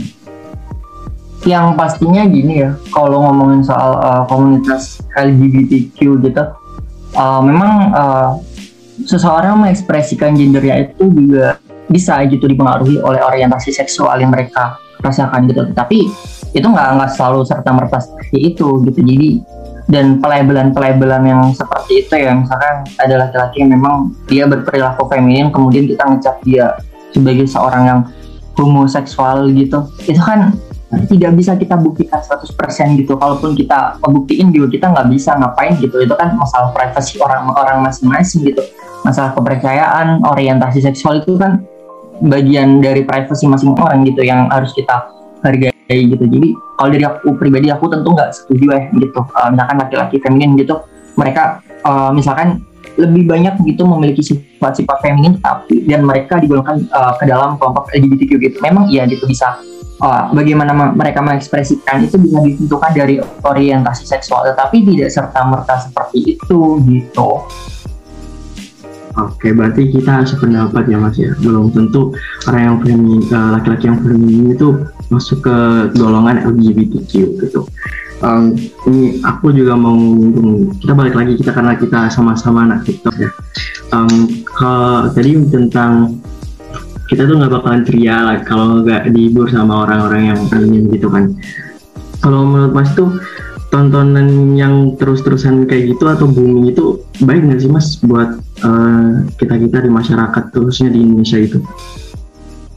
[1.47, 6.43] Yang pastinya gini ya kalau ngomongin soal uh, komunitas LGBTQ gitu
[7.15, 8.29] uh, memang uh,
[9.07, 11.59] seseorang mengekspresikan gendernya itu juga
[11.89, 15.63] bisa gitu dipengaruhi oleh orientasi seksual yang mereka rasakan gitu.
[15.71, 16.11] Tapi
[16.51, 18.99] itu nggak nggak selalu serta merta seperti itu gitu.
[18.99, 19.29] Jadi
[19.89, 25.89] dan pelabelan-pelabelan yang seperti itu ya misalkan ada laki-laki yang memang dia berperilaku feminin kemudian
[25.89, 26.77] kita ngecap dia
[27.09, 27.99] sebagai seorang yang
[28.53, 29.89] homoseksual gitu.
[30.05, 30.53] Itu kan
[30.89, 32.49] tidak bisa kita buktikan 100%
[32.97, 33.13] gitu.
[33.13, 36.01] Kalaupun kita membuktiin juga kita nggak bisa ngapain gitu.
[36.01, 38.65] Itu kan masalah privasi orang-orang masing-masing gitu.
[39.05, 41.61] Masalah kepercayaan orientasi seksual itu kan
[42.19, 45.07] bagian dari privasi masing orang gitu yang harus kita
[45.45, 46.25] hargai gitu.
[46.25, 49.19] Jadi kalau dari aku pribadi aku tentu nggak setuju ya gitu.
[49.37, 50.81] Uh, misalkan laki-laki feminin gitu
[51.15, 52.63] mereka uh, misalkan
[52.97, 58.31] lebih banyak gitu memiliki sifat-sifat feminin tapi dan mereka digolongkan uh, ke dalam kelompok LGBTQ
[58.39, 59.61] gitu memang iya gitu bisa
[60.01, 66.39] uh, bagaimana mereka mengekspresikan itu bisa ditentukan dari orientasi seksual tetapi tidak serta merta seperti
[66.39, 67.45] itu gitu
[69.17, 71.35] Oke, berarti kita sependapat ya mas ya.
[71.43, 72.15] Belum tentu
[72.47, 74.67] orang yang feminim, uh, laki-laki yang feminim itu
[75.11, 75.55] masuk ke
[75.97, 77.11] golongan LGBTQ
[77.41, 77.67] gitu.
[78.19, 78.51] Um,
[78.91, 79.95] ini aku juga mau
[80.83, 83.31] kita balik lagi kita karena kita sama-sama anak TikTok ya.
[83.95, 86.19] Um, kalau tadi tentang
[87.09, 91.33] kita tuh nggak bakalan ceria lah kalau nggak dihibur sama orang-orang yang ingin gitu kan
[92.21, 93.17] kalau menurut mas tuh
[93.73, 99.57] tontonan yang terus-terusan kayak gitu atau booming itu baik nggak sih mas buat uh, kita
[99.57, 101.59] kita di masyarakat terusnya di Indonesia itu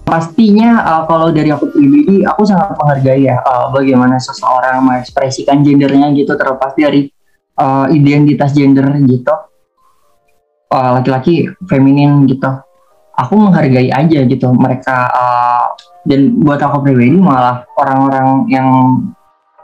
[0.03, 6.11] pastinya uh, kalau dari aku pribadi aku sangat menghargai ya uh, bagaimana seseorang mengekspresikan gendernya
[6.13, 7.09] gitu terlepas dari
[7.59, 9.35] uh, identitas gender gitu.
[10.73, 12.49] Laki-laki uh, feminin gitu.
[13.13, 15.67] Aku menghargai aja gitu mereka uh,
[16.09, 18.69] dan buat aku pribadi malah orang-orang yang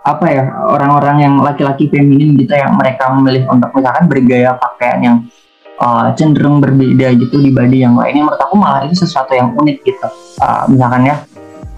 [0.09, 5.17] apa ya orang-orang yang laki-laki feminin gitu yang mereka memilih untuk misalkan bergaya pakaian yang
[5.81, 8.27] uh, cenderung berbeda gitu dibanding yang lainnya.
[8.27, 10.09] Menurut aku malah itu sesuatu yang unik gitu.
[10.39, 11.17] Uh, misalkan ya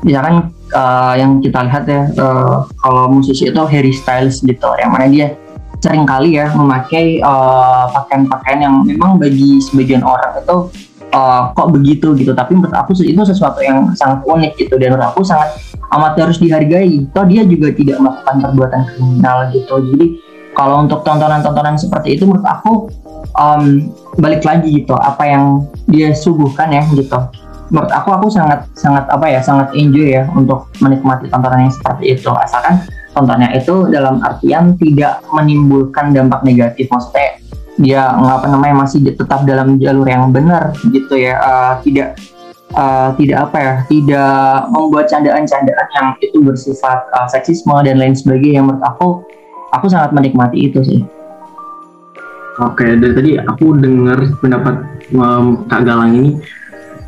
[0.01, 0.35] misalkan
[0.73, 5.37] uh, yang kita lihat ya uh, kalau musisi itu Harry Styles gitu yang mana dia
[5.81, 7.25] sering kali ya memakai
[7.97, 10.69] pakaian-pakaian uh, yang memang bagi sebagian orang itu
[11.15, 12.33] uh, kok begitu gitu.
[12.37, 14.77] Tapi menurut aku itu sesuatu yang sangat unik gitu.
[14.77, 15.57] Dan menurut aku sangat
[15.97, 17.09] amat harus dihargai.
[17.17, 19.75] Toh dia juga tidak melakukan perbuatan kriminal gitu.
[19.95, 20.07] Jadi
[20.53, 22.73] kalau untuk tontonan-tontonan seperti itu menurut aku
[23.41, 23.89] um,
[24.21, 27.17] balik lagi gitu apa yang dia suguhkan ya gitu.
[27.71, 32.19] Menurut aku aku sangat sangat apa ya sangat enjoy ya untuk menikmati tontonan yang seperti
[32.19, 32.29] itu.
[32.29, 32.85] Asalkan
[33.17, 36.91] contohnya itu dalam artian tidak menimbulkan dampak negatif.
[36.91, 37.41] Maksudnya
[37.81, 41.39] dia nggak apa namanya masih tetap dalam jalur yang benar gitu ya.
[41.39, 42.19] Uh, tidak
[42.75, 48.61] uh, tidak apa ya tidak membuat candaan-candaan yang itu bersifat uh, seksisme dan lain sebagainya.
[48.61, 49.09] Yang menurut aku
[49.71, 51.07] aku sangat menikmati itu sih
[52.61, 54.85] Oke, dari tadi aku dengar pendapat
[55.17, 56.37] um, Kak Galang ini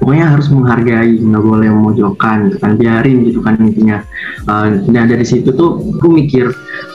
[0.00, 2.80] pokoknya harus menghargai nggak boleh memojokkan gitu kan.
[2.80, 4.00] Biarin gitu kan intinya.
[4.48, 6.48] Uh, nah dari situ tuh aku mikir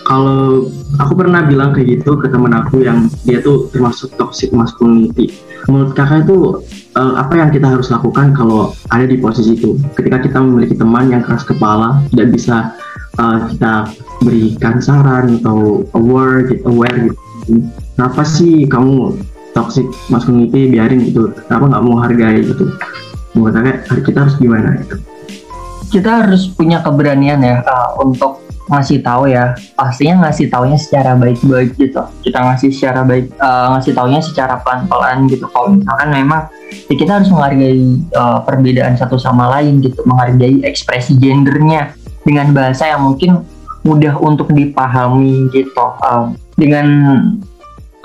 [0.10, 0.66] kalau
[0.98, 5.30] aku pernah bilang kayak gitu ke temen aku yang dia tuh termasuk toxic masculinity.
[5.70, 6.58] Menurut kakak itu
[6.98, 9.78] uh, apa yang kita harus lakukan kalau ada di posisi itu?
[9.94, 12.74] Ketika kita memiliki teman yang keras kepala tidak bisa
[13.22, 13.86] uh, kita
[14.26, 17.22] berikan saran atau aware gitu aware gitu
[17.98, 19.18] kenapa sih kamu
[19.58, 19.90] toxic?
[20.14, 21.34] Masculinity biarin gitu.
[21.50, 22.70] Kenapa nggak mau hargai gitu?
[23.34, 24.96] Menurut kakak kita harus gimana gitu?
[25.90, 29.58] Kita harus punya keberanian ya uh, untuk ngasih tahu ya.
[29.74, 32.06] Pastinya ngasih taunya secara baik-baik gitu.
[32.22, 35.50] Kita ngasih secara baik uh, ngasih taunya secara pelan-pelan gitu.
[35.50, 36.42] Kalau misalkan memang
[36.92, 37.82] ya kita harus menghargai
[38.14, 40.06] uh, perbedaan satu sama lain gitu.
[40.06, 43.42] Menghargai ekspresi gendernya dengan bahasa yang mungkin
[43.88, 45.88] mudah untuk dipahami gitu.
[46.04, 46.88] Um, dengan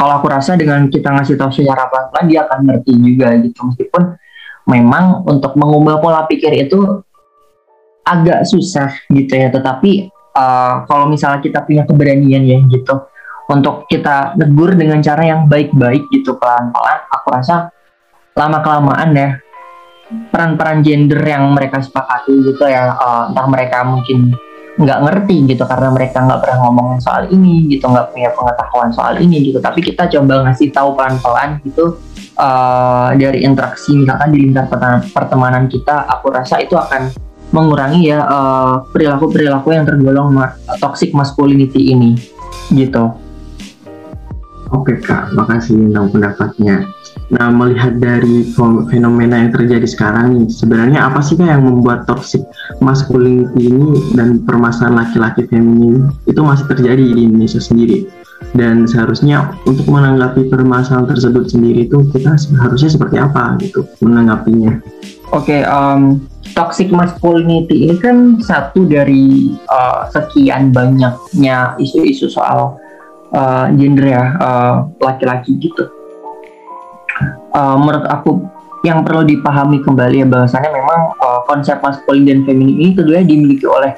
[0.03, 3.61] kalau aku rasa dengan kita ngasih tahu secara pelan-pelan dia akan ngerti juga gitu.
[3.70, 4.03] Meskipun
[4.66, 7.07] memang untuk mengubah pola pikir itu
[8.03, 9.55] agak susah gitu ya.
[9.55, 13.07] Tetapi uh, kalau misalnya kita punya keberanian ya gitu
[13.46, 17.68] untuk kita negur dengan cara yang baik-baik gitu pelan-pelan aku rasa
[18.32, 19.30] lama kelamaan ya
[20.32, 24.32] peran-peran gender yang mereka sepakati gitu ya uh, entah mereka mungkin
[24.73, 29.20] nggak ngerti gitu karena mereka nggak pernah ngomong soal ini gitu nggak punya pengetahuan soal
[29.20, 29.59] ini gitu.
[29.61, 32.01] Tapi kita coba ngasih tahu pelan-pelan gitu
[32.39, 34.66] uh, dari interaksi misalkan di lingkar
[35.12, 37.12] pertemanan kita aku rasa itu akan
[37.53, 38.25] mengurangi ya
[38.89, 40.33] perilaku perilaku-perilaku yang tergolong
[40.81, 42.16] toxic masculinity ini
[42.73, 43.12] gitu
[44.73, 46.89] Oke kak, makasih tentang pendapatnya.
[47.29, 48.45] Nah, melihat dari
[48.89, 52.41] fenomena yang terjadi sekarang nih, sebenarnya apa sih kak yang membuat toxic
[52.81, 58.09] masculinity ini dan permasalahan laki-laki feminin itu masih terjadi di Indonesia sendiri?
[58.57, 64.81] Dan seharusnya untuk menanggapi permasalahan tersebut sendiri itu kita harusnya seperti apa gitu menanggapinya?
[65.33, 66.20] Oke, okay, um,
[66.57, 72.77] toxic masculinity ini kan satu dari uh, sekian banyaknya isu-isu soal
[73.35, 75.89] uh, gender ya uh, laki-laki gitu.
[77.53, 78.41] Uh, menurut aku
[78.83, 83.66] yang perlu dipahami kembali ya bahwasannya memang uh, konsep maskulin dan feminin ini tentunya dimiliki
[83.68, 83.95] oleh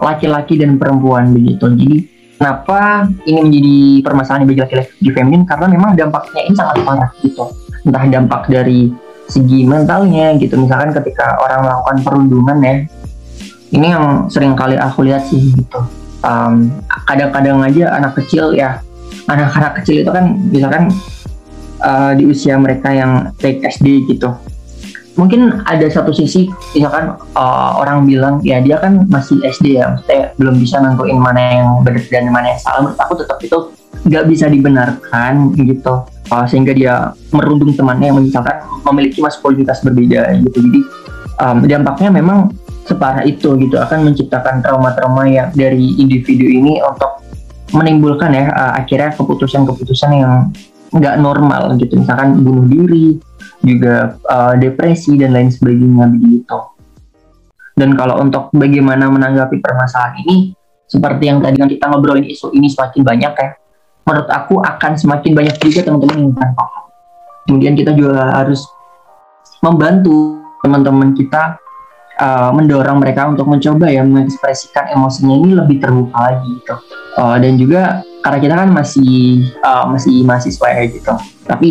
[0.00, 1.70] laki-laki dan perempuan begitu.
[1.70, 1.98] Jadi
[2.40, 7.44] kenapa ini menjadi permasalahan bagi laki-laki di feminin karena memang dampaknya ini sangat parah gitu.
[7.84, 8.88] Entah dampak dari
[9.28, 12.74] segi mentalnya gitu misalkan ketika orang melakukan perundungan ya
[13.72, 15.80] ini yang sering kali aku lihat sih gitu
[16.24, 16.72] um,
[17.04, 18.80] kadang-kadang aja anak kecil ya
[19.28, 20.92] anak-anak kecil itu kan misalkan
[21.84, 24.32] uh, di usia mereka yang take SD gitu.
[25.14, 30.34] Mungkin ada satu sisi misalkan uh, orang bilang ya dia kan masih SD ya maksudnya
[30.42, 32.78] belum bisa nentuin mana yang benar dan mana yang salah.
[32.82, 33.58] Menurut aku tetap itu
[34.10, 36.02] nggak bisa dibenarkan gitu.
[36.32, 40.58] Uh, sehingga dia merundung temannya yang misalkan memiliki maskulinitas berbeda gitu.
[40.66, 40.80] Jadi
[41.38, 42.50] um, dampaknya memang
[42.84, 47.24] separah itu gitu akan menciptakan trauma-trauma yang dari individu ini untuk
[47.72, 50.52] menimbulkan ya uh, akhirnya keputusan-keputusan yang
[50.94, 51.98] nggak normal gitu.
[51.98, 53.18] Misalkan bunuh diri
[53.64, 56.58] juga uh, depresi dan lain sebagainya begitu.
[57.74, 60.54] Dan kalau untuk bagaimana menanggapi permasalahan ini
[60.86, 63.50] seperti yang tadi kita ngobrolin isu ini semakin banyak ya
[64.04, 66.64] menurut aku akan semakin banyak juga teman-teman yang tanpa
[67.48, 68.62] kemudian kita juga harus
[69.64, 71.56] membantu teman-teman kita
[72.20, 76.76] uh, mendorong mereka untuk mencoba ya mengekspresikan emosinya ini lebih terbuka lagi gitu.
[77.14, 77.82] Uh, dan juga
[78.24, 81.14] karena kita kan masih uh, masih mahasiswa ya gitu.
[81.46, 81.68] Tapi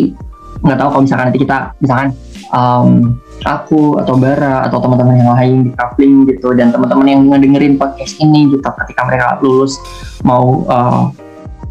[0.64, 2.08] nggak tahu kalau misalkan nanti kita misalkan
[2.54, 7.76] um, aku atau Bara atau teman-teman yang lain di kafling gitu dan teman-teman yang ngedengerin
[7.76, 9.76] podcast ini gitu ketika mereka lulus
[10.24, 11.12] mau uh,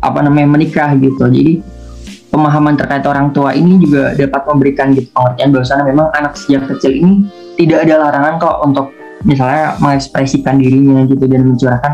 [0.04, 1.26] apa namanya menikah gitu.
[1.26, 1.64] Jadi
[2.30, 6.94] pemahaman terkait orang tua ini juga dapat memberikan gitu pengertian bahwasanya memang anak sejak kecil
[6.94, 8.86] ini tidak ada larangan kok untuk
[9.24, 11.94] misalnya mengekspresikan dirinya gitu dan mencurahkan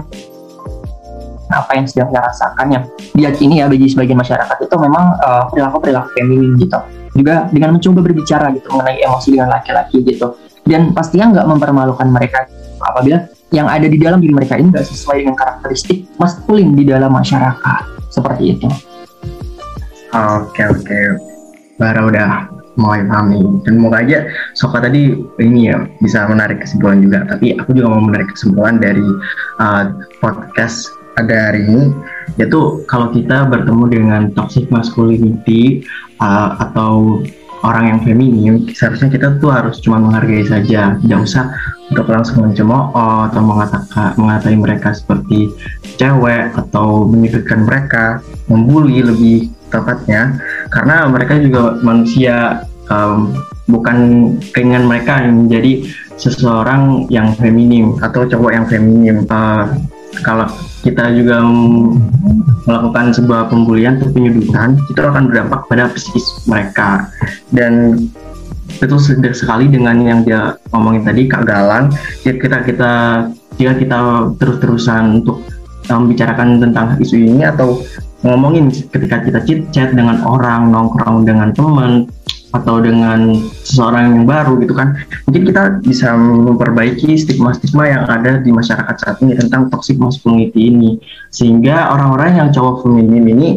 [1.49, 2.84] apa yang sedang dia rasakan yang
[3.18, 6.78] diyakini ya bagi sebagian masyarakat itu memang uh, perilaku perilaku feminin gitu.
[7.18, 10.38] Juga dengan mencoba berbicara gitu mengenai emosi dengan laki-laki gitu.
[10.62, 12.45] Dan pastinya nggak mempermalukan mereka.
[12.78, 17.10] Apabila yang ada di dalam diri mereka ini nggak sesuai dengan karakteristik maskulin di dalam
[17.10, 18.14] masyarakat.
[18.14, 18.70] Seperti itu.
[20.14, 20.99] Oke oke,
[21.82, 23.43] Bara udah nih.
[23.67, 24.19] Dan semoga aja
[24.55, 25.13] Soka tadi
[25.43, 27.27] ini ya bisa menarik kesimpulan juga.
[27.27, 29.05] Tapi aku juga mau menarik kesimpulan dari
[29.59, 29.84] uh,
[30.23, 31.91] podcast pada hari ini
[32.39, 35.84] yaitu kalau kita bertemu dengan toxic masculinity
[36.23, 37.19] uh, atau
[37.59, 40.95] orang yang feminim seharusnya kita tuh harus cuma menghargai saja.
[41.03, 41.51] Tidak usah
[41.91, 42.95] untuk langsung mencemooh
[43.27, 45.51] atau mengatakan mengatai mereka seperti
[45.99, 50.38] cewek atau menyudutkan mereka membuli lebih tepatnya.
[50.74, 53.34] Karena mereka juga manusia um,
[53.70, 53.97] bukan
[54.51, 55.86] keinginan mereka menjadi
[56.20, 59.24] seseorang yang feminim atau cowok yang feminim.
[59.30, 59.72] Uh,
[60.26, 60.49] kalau
[60.82, 61.45] kita juga
[62.65, 67.07] melakukan sebuah pembulian atau penyudutan itu akan berdampak pada psikis mereka.
[67.53, 67.95] Dan
[68.82, 68.97] betul
[69.36, 71.93] sekali dengan yang dia ngomongin tadi Kak Galang.
[72.26, 72.93] Jika kita kita
[73.59, 73.99] jika kita
[74.39, 75.43] terus-terusan untuk
[75.89, 77.82] membicarakan tentang isu ini atau
[78.24, 82.07] ngomongin ketika kita chit chat dengan orang nongkrong dengan teman
[82.49, 84.97] atau dengan seseorang yang baru gitu kan
[85.30, 90.97] mungkin kita bisa memperbaiki stigma-stigma yang ada di masyarakat saat ini tentang toxic masculinity ini.
[91.30, 93.47] Sehingga orang-orang yang cowok feminim ini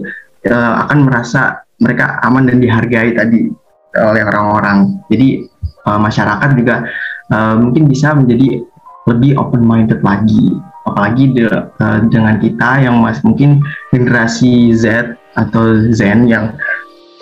[0.52, 3.48] uh, akan merasa mereka aman dan dihargai tadi
[3.96, 5.00] oleh orang-orang.
[5.08, 5.48] Jadi
[5.88, 6.84] uh, masyarakat juga
[7.32, 8.60] uh, mungkin bisa menjadi
[9.08, 10.52] lebih open minded lagi.
[10.84, 16.56] Apalagi de, uh, dengan kita yang masih mungkin generasi Z atau Zen yang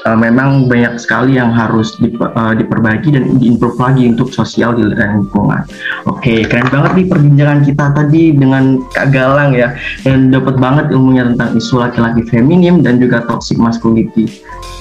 [0.06, 4.86] uh, memang banyak sekali yang harus di, uh, diperbaiki dan diimprove lagi untuk sosial di
[4.86, 5.66] lingkungan.
[6.08, 9.74] Oke, keren banget nih perbincangan kita tadi dengan Kak Galang ya,
[10.06, 14.40] dan dapat banget ilmunya tentang isu laki-laki feminim dan juga toxic masculinity.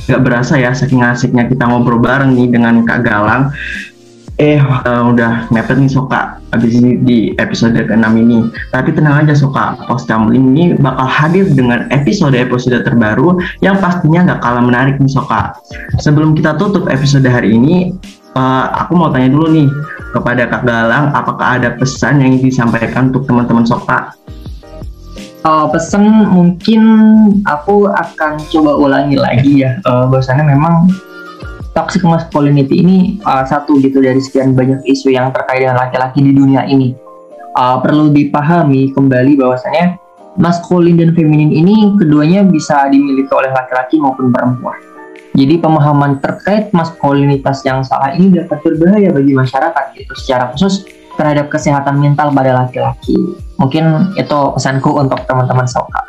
[0.10, 3.54] Gak berasa ya, saking asiknya kita ngobrol bareng nih dengan Kak Galang
[4.40, 8.48] eh uh, udah mepet nih Soka habis ini di episode ke-6 ini.
[8.72, 14.40] Tapi tenang aja Soka, Post Kamling ini bakal hadir dengan episode-episode terbaru yang pastinya nggak
[14.40, 15.60] kalah menarik nih Soka.
[16.00, 17.92] Sebelum kita tutup episode hari ini,
[18.40, 19.68] uh, aku mau tanya dulu nih
[20.16, 24.16] kepada Kak Galang, apakah ada pesan yang disampaikan untuk teman-teman Soka?
[25.44, 26.82] Uh, pesan mungkin
[27.44, 30.88] aku akan coba ulangi lagi ya, uh, bahwasannya memang
[31.74, 36.34] toxic masculinity ini uh, satu gitu dari sekian banyak isu yang terkait dengan laki-laki di
[36.34, 36.96] dunia ini.
[37.58, 39.98] Uh, perlu dipahami kembali bahwasanya
[40.38, 44.78] maskulin dan feminin ini keduanya bisa dimiliki oleh laki-laki maupun perempuan.
[45.38, 51.52] Jadi pemahaman terkait maskulinitas yang salah ini dapat berbahaya bagi masyarakat gitu secara khusus terhadap
[51.52, 53.16] kesehatan mental pada laki-laki.
[53.60, 56.09] Mungkin itu pesanku untuk teman-teman Soka.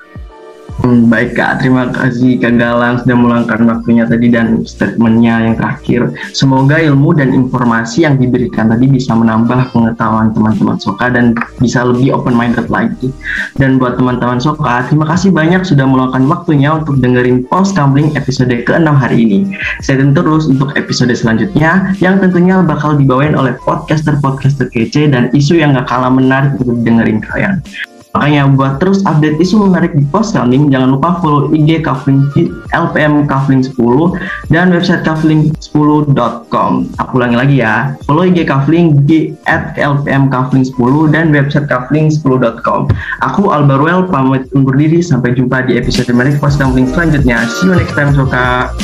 [0.79, 6.15] Hmm, baik Kak, terima kasih Kak Galang sudah meluangkan waktunya tadi dan statementnya yang terakhir.
[6.31, 12.15] Semoga ilmu dan informasi yang diberikan tadi bisa menambah pengetahuan teman-teman Soka dan bisa lebih
[12.15, 13.11] open minded lagi.
[13.59, 18.55] Dan buat teman-teman Soka, terima kasih banyak sudah meluangkan waktunya untuk dengerin post Gambling episode
[18.55, 19.39] ke-6 hari ini.
[19.83, 25.59] Stay tune terus untuk episode selanjutnya yang tentunya bakal dibawain oleh podcaster-podcaster kece dan isu
[25.59, 27.59] yang gak kalah menarik untuk dengerin kalian.
[28.11, 32.27] Makanya buat terus update isu menarik di Post Kafling, jangan lupa follow IG Kafling
[32.75, 33.79] LPM Kafling 10
[34.51, 36.73] dan website kafling10.com.
[36.99, 42.91] Aku ulangi lagi ya, follow IG Kafling di at LPM Kafling 10 dan website kafling10.com.
[43.23, 47.47] Aku Albaruel pamit undur diri, sampai jumpa di episode menarik Post Kafling selanjutnya.
[47.47, 48.75] See you next time, Soka.